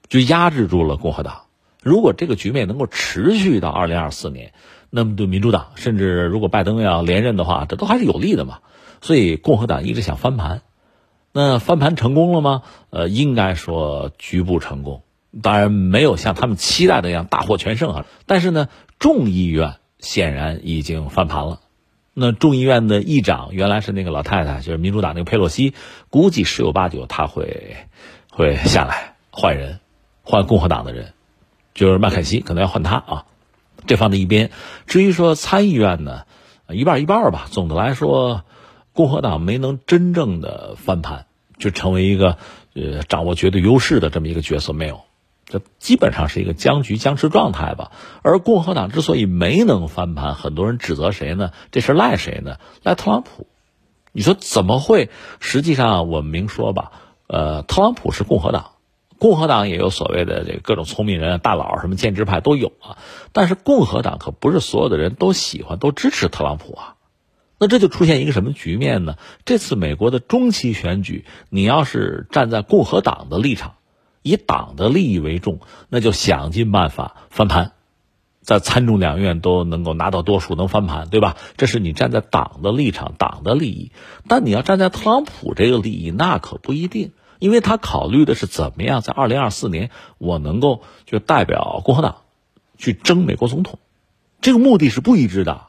[0.08, 1.44] 就压制住了共和党。
[1.82, 4.54] 如果这个局面能够持续到二零二四年，
[4.90, 8.60] 那么对民主党，甚至如果拜登要连任的话，这都还是有利的嘛。
[9.04, 10.62] 所以共和党一直想翻盘。
[11.36, 12.62] 那翻盘成功了吗？
[12.92, 15.02] 呃，应该说局部成功，
[15.42, 18.06] 当然没有像他们期待的那样大获全胜啊。
[18.28, 21.60] 但是呢，众议院显然已经翻盘了。
[22.14, 25.74] 那众议院的议长原来是那个老太太，就是民主党那个佩洛西，
[26.12, 27.78] 估计十有八九他会
[28.30, 29.80] 会下来换人，
[30.22, 31.14] 换共和党的人，
[31.74, 33.26] 就是麦肯锡可能要换他啊。
[33.88, 34.52] 这放在一边。
[34.86, 36.26] 至于说参议院呢，
[36.70, 37.48] 一半一半吧。
[37.50, 38.44] 总的来说。
[38.94, 41.26] 共和党没能真正的翻盘，
[41.58, 42.38] 就成为一个
[42.74, 45.02] 呃掌握绝对优势的这么一个角色没有，
[45.46, 47.92] 这基本上是一个僵局僵持状态吧。
[48.22, 51.52] 而共和党之所以没能翻盘，很多人指责谁呢？
[51.72, 52.58] 这事赖谁呢？
[52.84, 53.48] 赖特朗普。
[54.12, 55.10] 你说怎么会？
[55.40, 56.92] 实际上我们明说吧，
[57.26, 58.74] 呃，特朗普是共和党，
[59.18, 62.98] 共和党也有所谓的这各种聪明人、大佬，什么建制派都有啊。
[63.32, 66.96] 但是共和党可不是所有的人都喜欢、都支持特朗普啊。
[67.60, 69.16] 那这就出现一个什么局面呢？
[69.46, 73.76] 这次美国的中期选举，你要是站在共和党的立场，
[74.22, 77.72] 以党的利益为重，那就想尽办法翻盘，
[78.42, 81.38] 在参众两院都能够拿到多数，能翻盘，对吧？
[81.56, 83.92] 这是你站在党的立场、党的利益。
[84.28, 92.18] 但你要站在特朗普这个利益，那可不一定，因为他考虑的是怎么样在二零二四年我能够就代表共和党
[92.78, 93.80] 去争美国总统，
[94.42, 95.68] 这个目的是不一致的。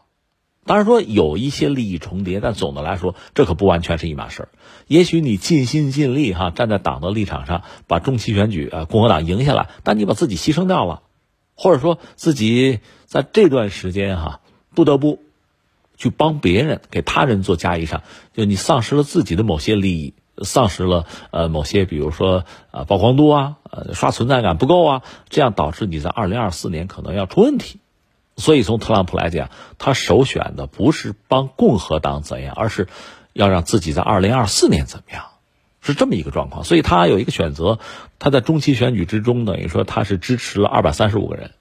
[0.67, 4.49] 当然说有一些利益重叠，但总的来说，这可不完全是一码事儿。
[4.87, 11.03] 也许你尽心尽力哈，站在党的立场上，把中期选举啊共和党赢下来，但你把自己牺牲掉了，
[11.55, 14.41] 或者说自己在这段时间哈
[14.75, 15.21] 不得不
[15.97, 27.81] 去帮别人、给他人做加一上，就你丧失了自己的某些利益，丧失了呃某些，比如说啊曝光度啊，呃刷存在感不够啊，这样导致你在二零二四年可能要出问题。
[28.37, 32.89] 所以，从特朗普来讲，他首选的不是帮共和党怎样，而是
[33.33, 35.27] 要让自己在二零二四年怎么样，
[35.81, 36.65] 是这么一个状况。
[36.65, 37.79] 所以他有一个选择，
[38.19, 41.53] 他在中期选举之中，等于说他是支持了二百三十五个人，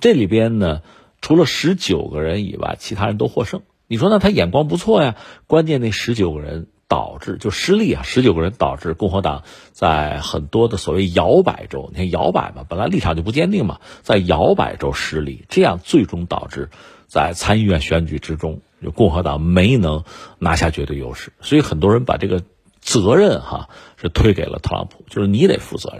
[0.00, 0.80] 这里边呢，
[1.20, 3.62] 除了十九个人以外，其他人都获胜。
[3.86, 5.16] 你说那他眼光不错呀？
[5.46, 16.70] 关键那十九个人导致就失利啊，十九个人导致共和党在很多的所谓摇摆州，你看摇摆嘛，本来立场就不坚定嘛，在摇摆州失利，这样最终导致
[17.08, 20.04] 在参议院选举之中，就共和党没能
[20.38, 21.32] 拿下绝对优势。
[21.40, 22.42] 所以很多人把这个
[22.80, 25.98] 责任哈是推给了特朗普，就是你得负责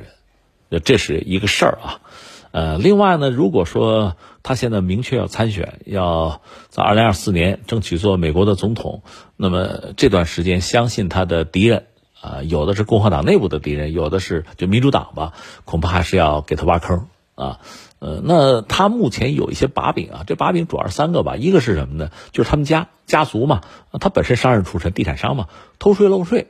[0.71, 2.01] 任，这是一个事儿啊。
[2.57, 6.41] 呃，另外呢，如果说他现在明确要参选，要
[6.71, 9.03] 在二零二四年争取做美国的总统，
[9.37, 11.85] 那么这段时间，相信他的敌人
[12.19, 15.35] 啊，有的是共和党内部的敌人，有的是就民主党吧，
[15.67, 17.61] 恐怕还是要给他挖坑啊。
[17.99, 22.11] 呃，那他目前有一些把柄啊，这把柄主要是三个吧，一个是什么呢？
[22.33, 23.61] 就是他们家家族嘛，
[24.01, 26.47] 他本身商人出身，地产商嘛，偷税漏税，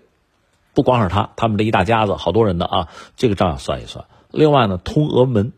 [0.73, 4.05] 不光是他，他们这一大家子好多人的啊，这个账要算一算。
[4.31, 5.53] 另外呢，通俄门。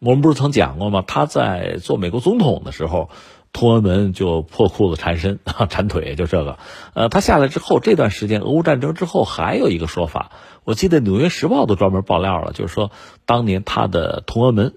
[0.00, 1.04] 我们不是曾讲过吗？
[1.06, 3.10] 他在做美国总统的时候，
[3.52, 6.58] 通俄门就破裤子缠身啊， 缠腿就这个。
[6.94, 10.30] 呃，他下来之后这段时间，俄乌战争之后还有一个说法，
[10.64, 12.90] 我记得《纽约时报》都专门爆料了，就是说
[13.26, 14.72] 当年他的通俄门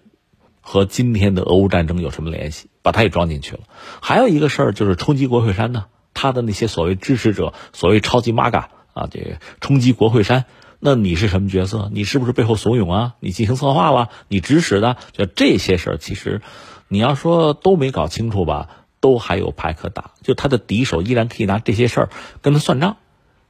[0.60, 3.62] 和今天的俄乌战争有什么联系，把他也装进去了。
[4.02, 10.44] 还有一个事儿就是冲击国会山呢，他的那些所谓支持者，所谓超级玛嘎啊，这个冲击国会山。
[10.86, 11.90] 那你是什么角色？
[11.94, 13.16] 你是不是背后怂恿啊？
[13.22, 14.10] 你进行策划了？
[14.28, 14.98] 你指使的？
[15.14, 16.42] 就这些事儿，其实
[16.90, 18.68] 你要说都没搞清楚吧，
[19.00, 20.12] 都还有牌可打。
[20.24, 22.10] 就他的敌手依然可以拿这些事儿
[22.42, 22.98] 跟他算账。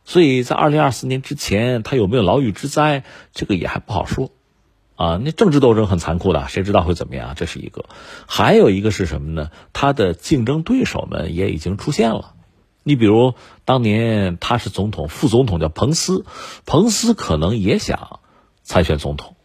[0.05, 4.29] 所以在二零二四年之前，他有没有牢狱之灾，这个也还不好说。
[4.95, 7.33] 啊，那政治斗争很残酷的，谁知道会怎么样？
[7.35, 7.85] 这是一个。
[8.27, 9.49] 还有一个是什么呢？
[9.73, 12.35] 他的竞争对手们也已经出现了。
[12.83, 13.33] 你比如
[13.65, 16.25] 当年他是总统，副总统叫彭斯，
[16.65, 18.19] 彭斯可能也想
[18.61, 19.35] 参选总统，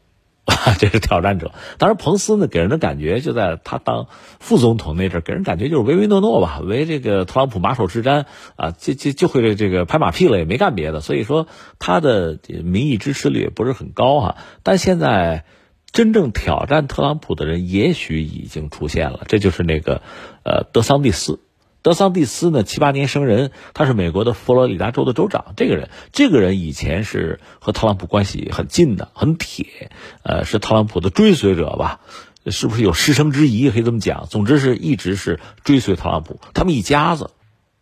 [0.78, 1.52] 这是挑战者。
[1.78, 4.08] 当然，彭斯呢给人的感觉就在他当
[4.40, 8.24] 副总统那阵，给人感觉就是唯唯诺诺吧，为这个特朗普马首是瞻
[8.56, 11.00] 啊，就就就会这个拍马屁了，也没干别的。
[11.00, 11.46] 所以说
[11.78, 14.36] 他的民意支持率也不是很高哈。
[14.62, 15.44] 但现在
[15.92, 20.02] 真正挑战特朗普的人也许已经出现了，这就是那个
[20.44, 21.40] 呃德桑蒂斯。
[21.88, 25.54] 德桑蒂斯呢，七八年生人，他是美国的佛罗里达州的州长。
[25.56, 29.90] 这个人，这个人以前是和特朗普关系很近的，很铁，
[30.22, 32.00] 呃，是特朗普的追随者吧？
[32.44, 33.70] 是不是有师生之谊？
[33.70, 34.26] 可以这么讲。
[34.28, 37.30] 总之是一直是追随特朗普，他们一家子，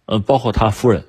[0.04, 1.06] 呃，包括他夫人。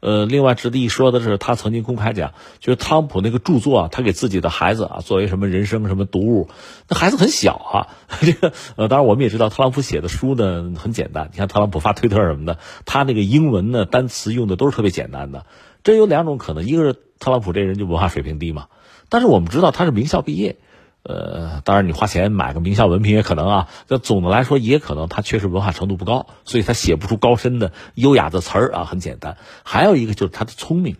[0.00, 6.48] 呃，另外值得一说的是，他曾经公开讲，就是特朗普那个著作啊，他给自己的孩子啊，作为什么人生什么读物，
[6.88, 7.86] 那孩子很小啊。
[8.20, 11.28] 这个呃，当然我们也知道，特朗普写的书呢很简单。
[11.32, 15.44] 你看特朗普发推特什么的，他那个英文呢单词用的都是特别简单的。
[15.84, 18.68] 这有两种可能，一个是特朗普这人就文化水平低嘛，
[19.08, 20.56] 但是我们知道他是名校毕业。
[21.02, 23.68] 呃，当然你花钱买个名校文凭也可能啊。
[23.88, 28.84] 那总的来说，也可能他确实文化程度不高，所以他写不出高深的优雅的词儿啊。
[28.84, 30.96] 很简单，还有一个就是他的聪明，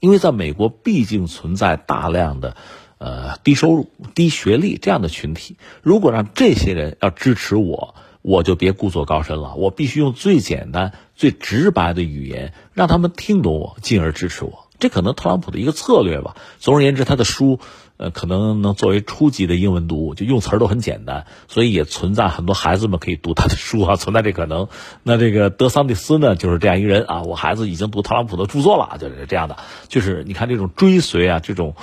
[0.00, 2.56] 因为在美国毕竟存在大量的
[2.96, 5.56] 呃低收入、低学历这样的群体。
[5.82, 14.66] 如果让这些人要支持我，我就别故作高深了，我必须用最简单、最直白的语言让他们听懂我，进而支持我。
[14.78, 16.36] 这可能特朗普的一个策略吧。
[16.58, 17.60] 总而言之，他的书。
[17.98, 24.68] 呃，可能能作为初级的英文读物，就用词儿都很简单，所以也存在很多孩子们可以读他的书啊，存在这可能。
[25.02, 29.56] 那这个德桑蒂斯呢，就是这样一个人啊，我孩子已经读特朗普的著作了，就是这样的。
[29.88, 31.74] 就是你看这种追随啊，这种，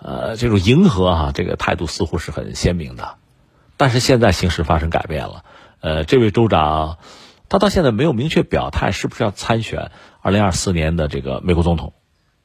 [0.00, 3.14] 呃，这种迎合啊，这个态度似乎是很鲜明的。
[3.76, 5.44] 但是现在形势发生改变了，
[5.80, 6.98] 呃，这位州长，
[7.48, 11.92] 他到现在没有明确表态是不是要参选二零二四年的这个美国总统。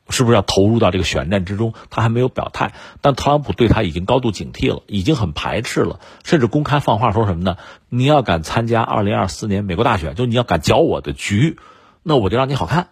[0.10, 1.74] 是不是要投入到这个选战之中？
[1.90, 7.58] 他还没有表态，但特朗普对他已经高度警惕了，已经很排斥了，甚至公开放话说什么呢？
[7.90, 11.58] 你要敢参加二零二四年美国大选，就你要敢搅我的局，
[12.04, 12.88] 那我就让你好看，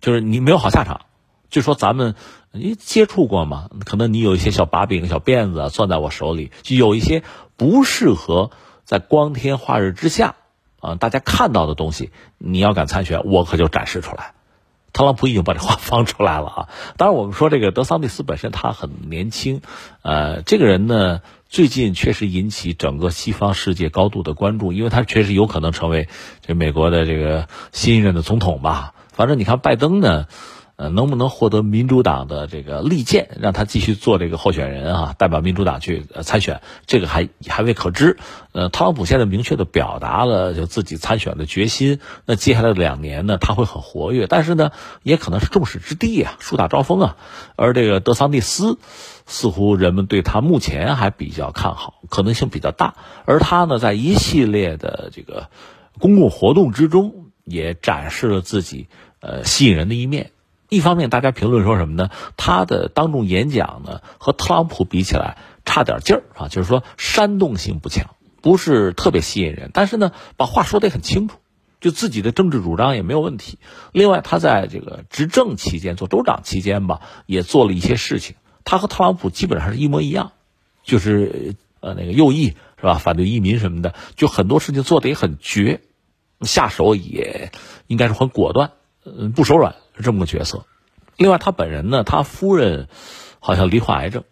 [0.00, 1.02] 就是你没有好下场。
[1.50, 2.14] 就说咱们
[2.50, 3.68] 你接触过吗？
[3.84, 7.22] 可能你有一些小把柄、小辫子攥在我手里，就有一些
[7.56, 8.50] 不适合
[8.84, 10.34] 在光天化日之下
[10.80, 14.34] 啊大家看到的东西，你要敢参选，我可就展示出来。
[14.94, 16.68] 特朗普已经把这话 放出来了啊！
[16.96, 19.60] 当然，我们说这个德桑蒂斯本身他很年轻，
[20.00, 26.08] 呃，这个人呢最近确实引起整个西方世界高度的关注，因为他确实有可能成为
[26.46, 28.94] 这美国的这个新一任的总统吧。
[29.12, 30.26] 反正你看拜登呢，
[30.76, 38.16] 呃，能不能获得民主党的这个力荐，让他继续做这个候选人啊，代表民主党去参选，这个还还未可知。
[38.50, 42.00] 呃，特朗普现在明确的表达了就自己参选的决心。
[42.26, 44.72] 那接下来两年呢，他会很活跃，但是呢，
[45.04, 47.16] 也可能是众矢之的啊，树大招风啊。
[47.54, 48.78] 而这个德桑蒂斯，
[49.26, 52.96] 似乎人们对他目前还比较看好，可能性比较大。
[53.26, 55.50] 而他呢，在一系列的这个
[56.00, 58.88] 公共活动之中，也展示了自己
[59.20, 60.32] 呃吸引人的一面。
[60.68, 62.10] 一方面，大家评论说什么呢？
[62.36, 69.70] 他的当众演讲呢，和特朗普比起来差点劲儿啊，就是说煽动性不强，不是特别吸引人。
[69.72, 71.36] 但是呢，把话说得很清楚，
[71.80, 73.58] 就自己的政治主张也没有问题。
[73.92, 78.34] 另外，他在这个执政期间做州长期间吧，也做了一些事情。
[78.64, 80.32] 他和特朗普基本上是一模一样，
[80.82, 85.82] 就是呃那个右翼是吧，反对移民什么的，就很多事情做得也很绝，
[86.40, 87.52] 下手也
[87.86, 88.72] 应该是很果断，
[89.04, 89.76] 嗯，不手软。
[90.02, 90.66] 这么个角色，
[91.16, 92.88] 另外他本人呢，他夫人
[93.38, 94.24] 好像罹患癌症，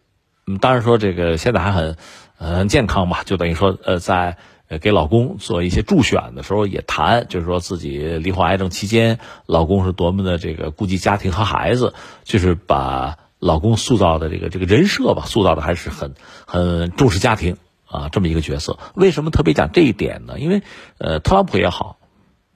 [0.47, 1.97] 嗯，当然说这个现在还很
[2.37, 4.39] 很健康吧，就等于说呃，在
[4.81, 11.95] 给老公做一些助选的时候也谈，就是说自己罹患癌症期间，老公是多么的这个顾及家庭和孩子，
[12.25, 16.15] 就是把老公塑造的这个这个人设吧，塑造的还是很
[16.47, 17.57] 很重视家庭
[17.87, 18.79] 啊这么一个角色。
[18.95, 20.41] 为什么特别讲这一点呢？
[20.41, 20.63] 因为
[20.99, 21.99] 呃，特朗普也好，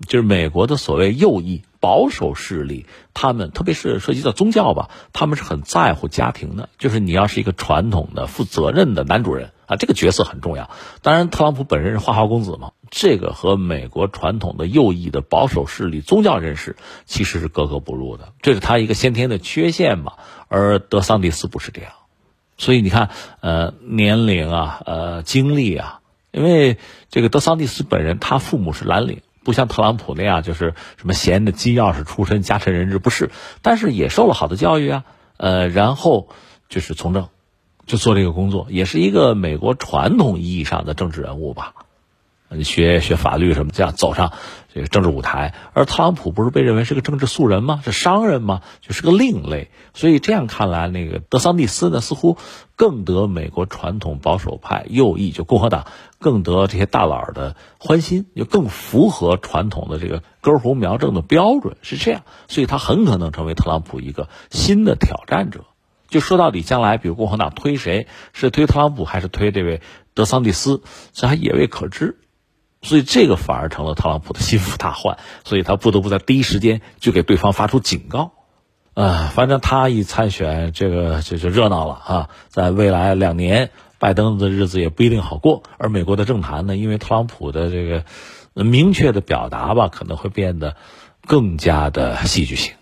[0.09, 1.63] 就是美国的所谓右翼。
[1.87, 2.85] 保守势力，
[3.15, 6.69] 他们特别是涉及到宗教吧，他们是很在乎家庭的。
[6.79, 10.69] 就是你要是一个传统的、负责任的男主人啊，这个角色很重要。
[11.03, 16.75] 当然，特朗普本人是花花公子嘛，这个和美国传统的右翼的保守势力、宗教人士
[17.05, 20.15] 其实是格格不入的，这是他一个先天的缺陷嘛。
[20.49, 21.93] 而德桑蒂斯不是这样，
[22.59, 26.01] 所以你看，呃，年龄啊，呃，经历啊，
[26.33, 26.79] 因为
[27.11, 29.21] 这个德桑蒂斯本人，他父母是蓝领。
[29.47, 33.31] 不像特朗普那样，就是什么闲的金钥匙出身、家臣人质，不是，
[33.63, 35.05] 但是也受了好的教育啊。
[35.37, 36.31] 呃，然后
[36.69, 37.29] 就是从政，
[37.87, 41.86] 就做这个工作，也是一个美国传统意义上的政治人物吧。
[42.63, 44.33] 学学法律什么，这样走上
[44.73, 45.55] 这个政治舞台。
[45.73, 47.81] 而特朗普不是被认为是个政治素人吗？
[47.85, 48.63] 是商人吗？
[48.81, 49.71] 就是个另类。
[49.95, 52.39] 所以这样看来，那个德桑蒂斯呢，似乎
[52.77, 55.87] 更得美国传统保守派右翼，就共和党
[56.19, 62.23] 更得这些大佬的欢心，就更符合传统的这个根红苗正的标准，是这样。
[62.47, 65.65] 所以他很可能成为特朗普一个新的挑战者。
[66.09, 69.81] 就说到底，将来比如共和党推谁，是推特朗普还是推这位
[70.15, 70.83] 德桑蒂斯，
[71.13, 72.21] 这还也未可知。
[72.87, 78.33] 所以这个反而成了特朗普的心腹大患，所以他不得不在第一时间就给对方发出警告。
[78.95, 82.31] 啊，反正他一参选，这个就就热闹了啊！
[82.49, 83.69] 在未来两年，
[83.99, 85.65] 拜登的日子也不一定好过。
[85.77, 88.05] 而美国的政坛呢，因为特朗普的这个
[88.55, 90.77] 明确的表达吧，可能会变得
[91.27, 92.73] 更加的戏剧性。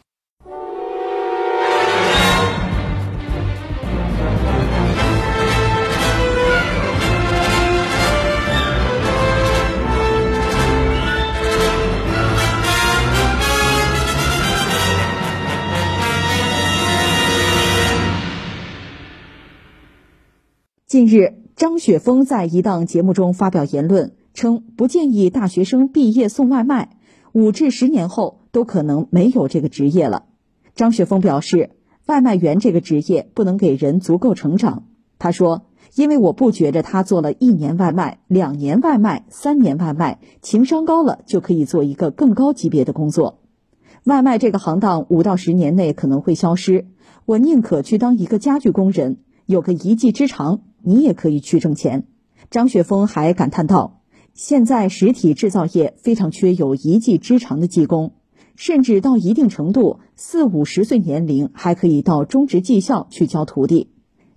[20.94, 26.98] 近日，张雪峰在一档节目中发表言论，称不建议大学生毕业送外卖，
[27.32, 30.26] 五至十年后都可能没有这个职业了。
[30.76, 31.70] 张雪峰表示，
[32.06, 34.84] 外卖员这个职业不能给人足够成长。
[35.18, 35.66] 他说
[35.96, 43.40] ：“因为我不觉着他做了一年外卖、两年外卖、三年外卖，情商高了就可以做一个更高级别的工作。
[44.04, 46.86] 外卖这个行当五到十年内可能会消失，
[47.26, 49.16] 我宁可去当一个家具工人，
[49.46, 52.06] 有个一技之长。”你也可以去挣钱。
[52.50, 54.02] 张雪峰还感叹道
[54.34, 58.12] ：“现在实体制造业非常缺有一技之长的技工，
[58.54, 63.90] 甚至到一定程度，四五十岁年龄还可以到中职技校去教徒弟。”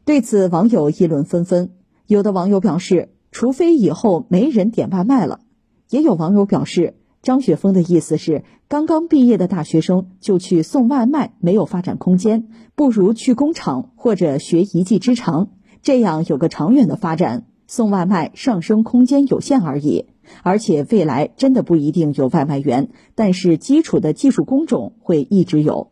[0.06, 1.72] 对此，网友议论纷纷。
[2.08, 5.41] 有的网友表示：“除非以后没人点外卖了。”
[5.89, 15.50] 也有网友表示：“张雪峰的意思是，刚刚毕业的大学生就去送外卖没有发展空间，不如去工厂或者学一技之长。”
[15.88, 20.07] 这样有个长远的发展，送外卖上升空间有限而已。
[20.43, 25.91] 而且未来真的不一定有外卖员，但是基础的技术工种会一直有。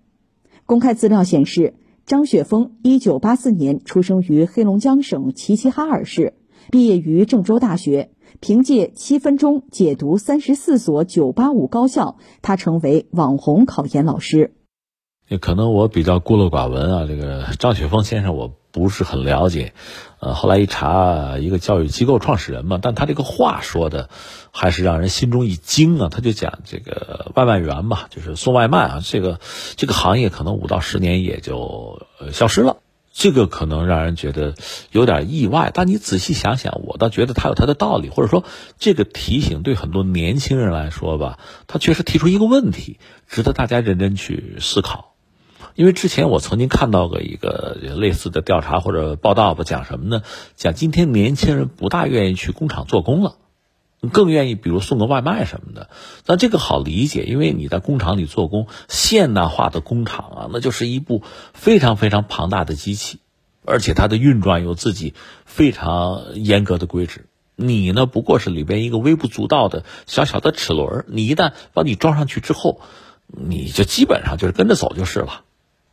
[0.66, 1.76] 公开资料显示，
[2.06, 6.34] 张雪峰一九八四年出生于黑龙江省齐齐哈尔市，
[6.72, 8.10] 毕业于郑州大学，
[8.42, 14.56] 凭借七分钟解读三十四所九八五高校，他成为网红考研老师。
[15.28, 19.74] 也可能我比较孤陋寡闻啊，这个张雪峰先生我不是很了解，
[20.20, 24.10] 呃，后来一查，一个教育机构创始人嘛，但他这个话说的
[24.52, 26.10] 还是让人心中一惊啊。
[26.12, 29.40] 他就讲这个外卖员嘛，就是送外卖啊，这个
[29.78, 32.78] 这个行业可能五到十年也就消失了，
[33.12, 34.54] 这个可能让人觉得
[34.92, 35.72] 有点意外。
[35.74, 38.44] 但你仔细想想，我倒觉得他有他的道理，或者说
[38.78, 45.15] 这个提醒对很多年轻人来说吧，他确实提出一个问题，值得大家认真去思考。
[45.76, 50.24] 因为之前我曾经看到过一个类似的调查或者报道吧，讲什么呢？
[50.56, 53.36] 讲今天年轻人不大愿意去工厂做工了，
[54.12, 55.90] 更愿意比如送个外卖什么的。
[56.26, 61.24] 但这个好理解，因为你在工厂里做工，现代化的工厂啊，那就是一部
[61.54, 63.20] 非常非常庞大的机器，
[63.66, 65.14] 而且它的运转有自己
[65.46, 67.26] 非常严格的规制。
[67.58, 72.80] 你呢，不过是里边一个微不足道的小小的齿轮，你一旦把你装上去之后，
[73.28, 75.44] 你就基本上就是跟着走就是了。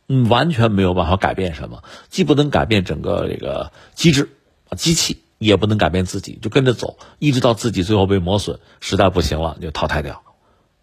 [0.09, 4.29] 嗯，完全没有办法改变什么，既不能改变整个这个机制
[4.67, 10.21] 啊，机器也不能改变自己，就跟着走，一直到自己最后被磨损，实在不行了就淘汰掉。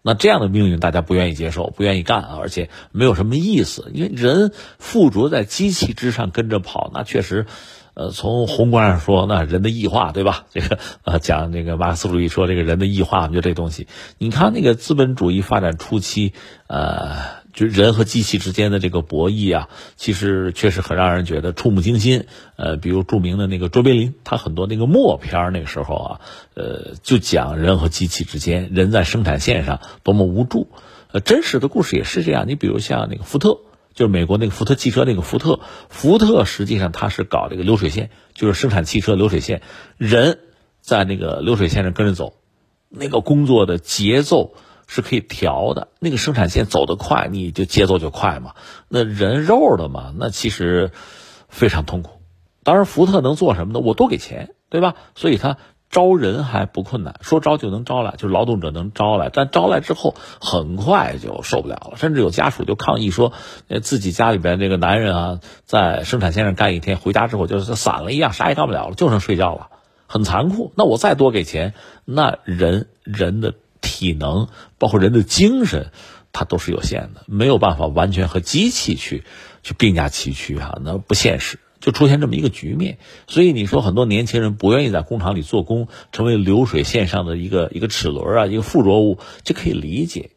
[0.01, 7.45] 那这样的命运大家不愿意接受，不愿意干啊，而且没有什么意思，因为人附着在机器之上跟着跑，那确实，
[7.93, 10.45] 呃，从宏观上说，那人的异化，对吧？
[10.51, 13.85] 这个呃，讲这个马克思主义说这个人的异化，就这东西，
[14.17, 16.33] 你看那个资本主义发展初期，
[16.65, 17.39] 呃。
[17.53, 22.25] 就人和机器之间的这个博弈啊，其实确实很让人觉得触目惊心。
[22.55, 26.21] 呃，比如著名的那个卓别林，他很多那个默片那个时候啊，
[26.53, 30.69] 呃，就讲人和机器之间，人在生产线上多么无助。
[31.11, 32.45] 呃，真实的故事也是这样。
[32.47, 33.59] 你比如像那个福特，
[33.93, 39.61] 就是美国那个福特汽车那个福特，福特实际上他是搞这个流水线，就是生产汽车流水线，
[39.97, 40.39] 人
[40.79, 42.35] 在那个流水线上跟着走，
[42.87, 44.53] 那个工作的节奏。
[44.93, 48.55] 是可以调的，那个生产线走得快，你就节奏就快嘛。
[48.89, 50.91] 那人肉的嘛，那其实
[51.47, 52.19] 非常痛苦。
[52.63, 53.79] 当然，福特能做什么呢？
[53.79, 54.95] 我多给钱，对吧？
[55.15, 55.55] 所以他
[55.89, 59.29] 招人还不困难，说招就能招来，就是劳动者能招来。
[59.31, 63.31] 但招来之后，很快就受不了了，甚至有家属就抗议说，
[63.81, 69.69] 自己家里边这个男人啊，在生产线上干一天，回家之后就是散了一样，啥也干不了了，就剩睡觉了，
[70.05, 70.73] 很残酷。
[70.75, 71.73] 那我再多给钱，
[72.03, 73.53] 那人人的。
[73.81, 75.91] 体能包括人的精神，
[76.31, 79.23] 它都是有限的，没有办法完全和机器去
[79.63, 82.99] 去并驾齐驱啊，那不现实，就出现这么一个局面。
[83.27, 90.29] 所以你说很多年轻人不愿意在工厂里做工，成为流水线上的一个一个齿轮啊，一个附着物，这可以理解。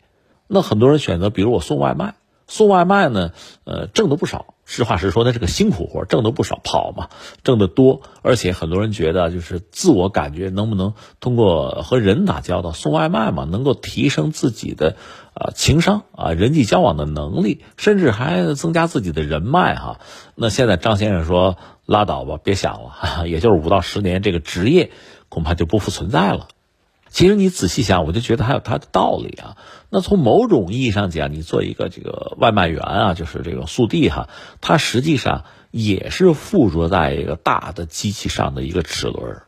[0.47, 2.15] 那很多人选择，比如我送外卖，
[2.47, 3.33] 送外卖呢，
[3.65, 4.54] 呃，挣的不少。
[4.65, 7.09] 实话实说，他是个辛苦活，挣的不少，跑嘛，
[7.43, 14.97] 挣的多，而且很多人觉得，就是自我感觉能不能通过和人打交道，送外卖嘛，能够提升自己的
[15.35, 20.01] 啊情商啊，人际交往的能力，甚至还增加自己的人脉哈。
[20.35, 24.91] 那现在张先生说拉倒吧，别想了， 也就是五到十年，这个职业
[25.29, 26.49] 恐怕就不复存在了。
[27.15, 29.57] 其实你仔细想，我就觉得还有它的道理啊。
[29.89, 34.29] 那从某种意义上讲，你做一个这个外卖员啊，就是这个速递哈，
[34.61, 39.43] 它实际上也是附着在一个大的机器上的一个齿轮，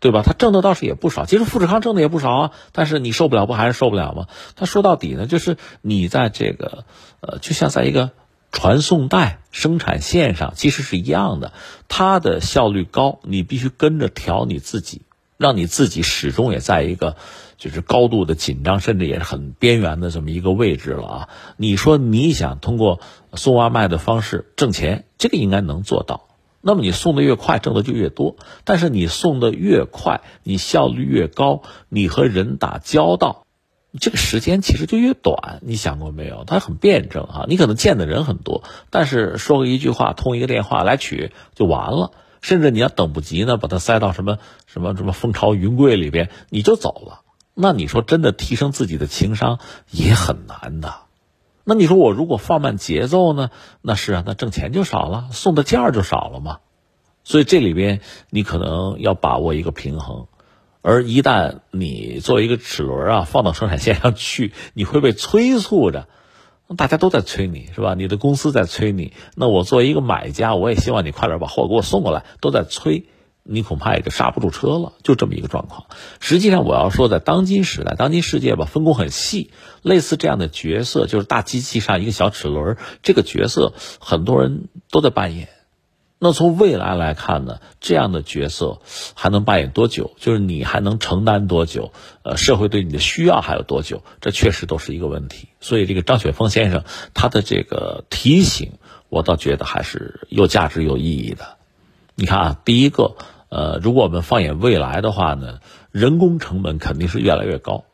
[0.00, 0.22] 对吧？
[0.24, 1.26] 他挣的倒是也不少。
[1.26, 4.26] 其实富士康挣的也不少啊，但是你受不了不还是受不了吗？
[4.56, 6.86] 他说到底呢，就是你在这个
[7.20, 8.12] 呃，就像在一个
[8.50, 11.52] 传送带生产线上，其实是一样的，
[11.86, 15.02] 它的效率高，你必须跟着调你自己。
[15.36, 17.16] 让你自己始终也在一个
[17.56, 21.28] 就是高度的紧张，甚至也是很边缘的这么一个位置了啊！
[21.56, 23.00] 你说你想通过
[23.34, 26.28] 送外卖的方式挣钱，这个应该能做到。
[26.60, 28.36] 那么你送的越快，挣的就越多。
[28.64, 33.44] 但是你送的越快，你效率越高，你和人打交道，
[34.00, 35.58] 这个时间其实就越短。
[35.60, 36.44] 你想过没有？
[36.46, 37.44] 它很辩证啊！
[37.48, 42.12] 你可能见的人很多，但是说个一句话，通一个电话来取就完了。
[42.44, 44.36] 甚至你要等不及呢，把它塞到什么
[44.66, 47.22] 什么什么蜂巢云柜里边，你就走了。
[47.54, 50.94] 那你说真的提升自己的情商也很难的。
[51.64, 53.48] 那你说我如果放慢节奏呢？
[53.80, 56.58] 那是啊，那挣钱就少了，送的件儿就少了嘛。
[57.22, 60.26] 所以这里边你可能要把握一个平衡。
[60.82, 66.08] 而一旦你作为一个齿轮啊，放到生产线上去，你会被催促着。
[66.76, 67.94] 大家都在催你，是吧？
[67.94, 72.24] 你的公司在催你，那我作为一个买家，我也希望你快点把货给我送过来。
[72.40, 73.04] 都在催，
[73.42, 75.86] 你恐怕也就刹不住车了，就这么一个状况。
[76.20, 79.50] 实际上，我要说，在当今时代、当今世界吧，分工很细，
[79.82, 85.48] 类似这样的角色，就是大机器上一个小齿轮，这个角色很多人都在扮演。
[86.24, 88.78] 那从未来来看呢，这样的角色
[89.12, 90.12] 还能扮演多久？
[90.16, 91.92] 就是你还能承担多久？
[92.22, 94.02] 呃，社会对你的需要还有多久？
[94.22, 95.48] 这确实都是一个问题。
[95.60, 98.72] 所以，这个张雪峰先生他的这个提醒，
[99.10, 101.58] 我倒觉得还是有价值、有意义的。
[102.14, 103.16] 你看啊，第一个，
[103.50, 105.58] 呃，如果我们放眼未来的话呢，
[105.90, 107.84] 人工成本肯定是越来越高。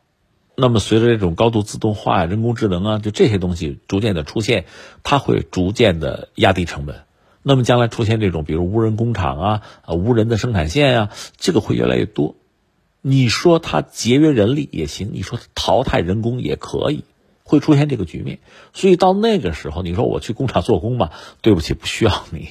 [0.55, 4.63] 那么，随着这种高度自动化、人工智能啊，就这些东西逐渐的出现，
[5.03, 7.01] 它会逐渐的压低成本。
[7.43, 12.35] 那么将来出现这种，比如无人工厂啊、啊无人的生产线呀，这个会越来越多。
[13.01, 17.03] 你说它节约人力也行，你说淘汰人工也可以，
[17.43, 18.39] 会出现这个局面。
[18.73, 21.11] 所以到那个时候，你说我去工厂做工吧，
[21.41, 22.49] 对不起，不需要你。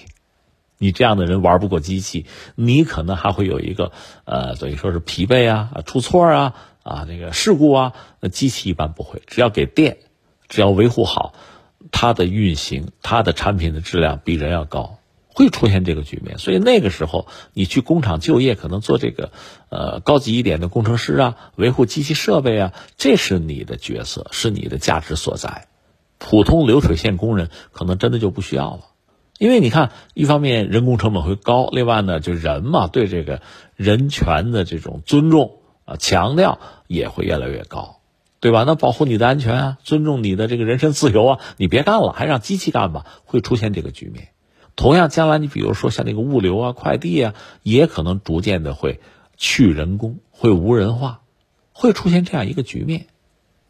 [0.78, 2.26] 你这样的人玩不过机器，
[2.56, 3.92] 你可能还会有一个
[4.24, 7.92] 呃，等于说是疲惫啊、出错啊、啊这个事故啊。
[8.32, 9.98] 机器一般不会，只要给电，
[10.48, 11.34] 只要维护好。
[11.92, 16.38] 它的运行，它的产品的质量比人要高，会出现这个局面。
[16.38, 19.32] 所以那个时候，你去工厂就业，可能做这个，
[19.70, 25.68] 呃，高级一点的工程师啊，维护机器设备啊，这是你的角色，是你的价值所在。
[26.18, 28.80] 普通流水线工人可能真的就不需要了，
[29.38, 33.40] 因为你看，一方面人工成本会高，另外呢，就人嘛，对这个
[33.74, 37.99] 人权的这种尊重啊，强调也会越来越高。
[38.40, 38.64] 对吧？
[38.66, 44.28] 那保护你的安全啊，尊重你的这个人身自由啊，你别干了，还让机器干吧，会出现这个局面。
[44.76, 49.00] 同样，将来你比如说像那个物流啊、快递啊，也可能逐渐的会
[49.36, 51.20] 去人工，会无人化，
[51.72, 53.06] 会出现这样一个局面。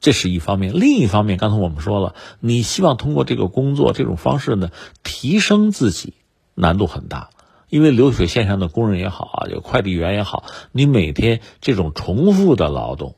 [0.01, 4.71] 这是一方面，另一方面，刚才我们说了，你希望通过这个工作这种方式呢，
[5.03, 6.14] 提升自己，
[6.55, 7.31] 难度很大，
[7.68, 13.16] 因为流水线上的工人也好啊，有快递员也好，你每天这种重复的劳动。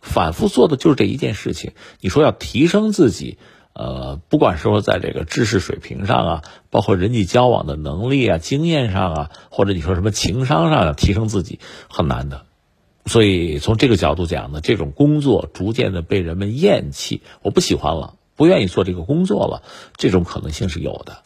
[0.00, 1.72] 反复做的就是这一件事情。
[2.00, 3.38] 你说要提升自己，
[3.72, 12.46] 呃，不管是说在这个知识水平上啊，包括人际交往的能力啊、经验上啊，或者你说什么情商上要提升自己，很难的。
[13.06, 19.62] 所以从这个角度讲呢，这种工作逐渐的被人们厌弃，我不喜欢了，不愿意做这个工作了，
[19.96, 21.22] 这种可能性是有的。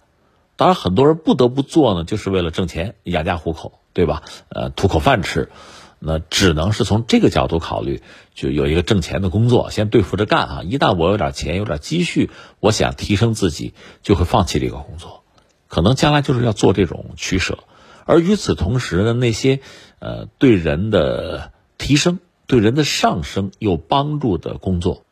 [0.54, 4.22] 当然，很多人不得不做呢，就是为了挣钱养家糊口，对吧？
[4.48, 5.48] 呃，图口饭吃。
[6.04, 8.02] 那只能是从这个角度考虑，
[8.34, 10.62] 就有一个挣钱的工作，先对付着干啊。
[10.64, 12.28] 一旦我有点钱，有点积蓄，
[12.58, 13.72] 我想提升自己，
[14.02, 15.22] 就会放弃这个工作。
[15.68, 17.60] 可能将来就是要做这种取舍。
[18.04, 19.60] 而与此同时呢，那些
[20.00, 25.04] 呃对人的提升、对人的上升有帮助的工作，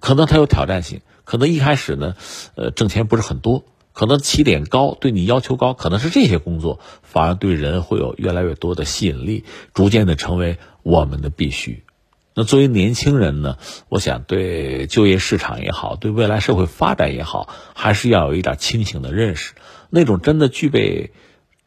[0.00, 2.16] 可能它有挑战性，可能一开始呢，
[2.54, 3.64] 呃挣钱不是很多。
[3.98, 9.42] 可能起点高，对你要求高，可能是这些工作反而对人会有越来越多的吸引力，
[9.74, 11.82] 逐渐的成为我们的必须。
[12.32, 13.56] 那作为年轻人呢，
[13.88, 19.54] 我想对就业市场也好，对未来社会发展也好，还是要有一点清醒的认识。
[19.90, 21.10] 那种真的具备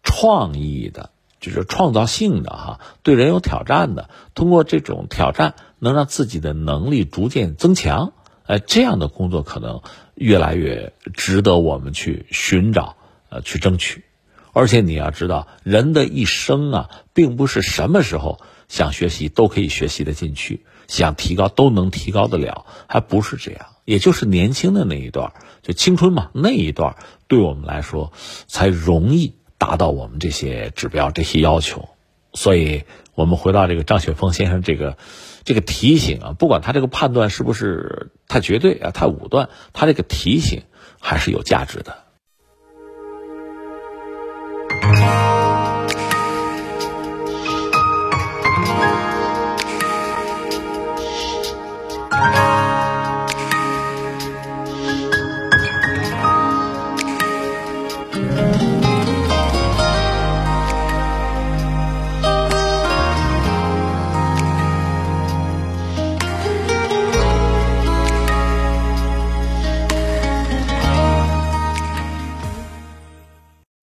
[0.02, 1.10] 创意的，
[1.42, 8.14] 就是创造性的哈，对人有挑战的，通过这种挑战能让自己的能力逐渐增强。
[8.46, 9.82] 哎，这样的工作可能
[10.16, 12.98] 越来越值得我们去寻找，
[13.30, 14.04] 呃，去争取。
[14.52, 23.68] 而且你要知道，人的一生啊，并不是什么时候想学习都可以学习的进去，想提高都能提高得了，还不是这样。
[23.86, 25.32] 也就是年轻的那一段，
[25.62, 26.98] 就青春嘛，那一段
[27.30, 28.12] 对我们来说
[28.48, 31.88] 才容易达到我们这些指标、这些要求。
[32.34, 32.84] 所以，
[33.16, 34.98] 我们回到这个张雪峰先生这个。
[35.44, 40.64] 这个提醒啊，不管他这个判断是不是太绝对啊、太武断，他这个提醒
[41.00, 41.98] 还是有价值的。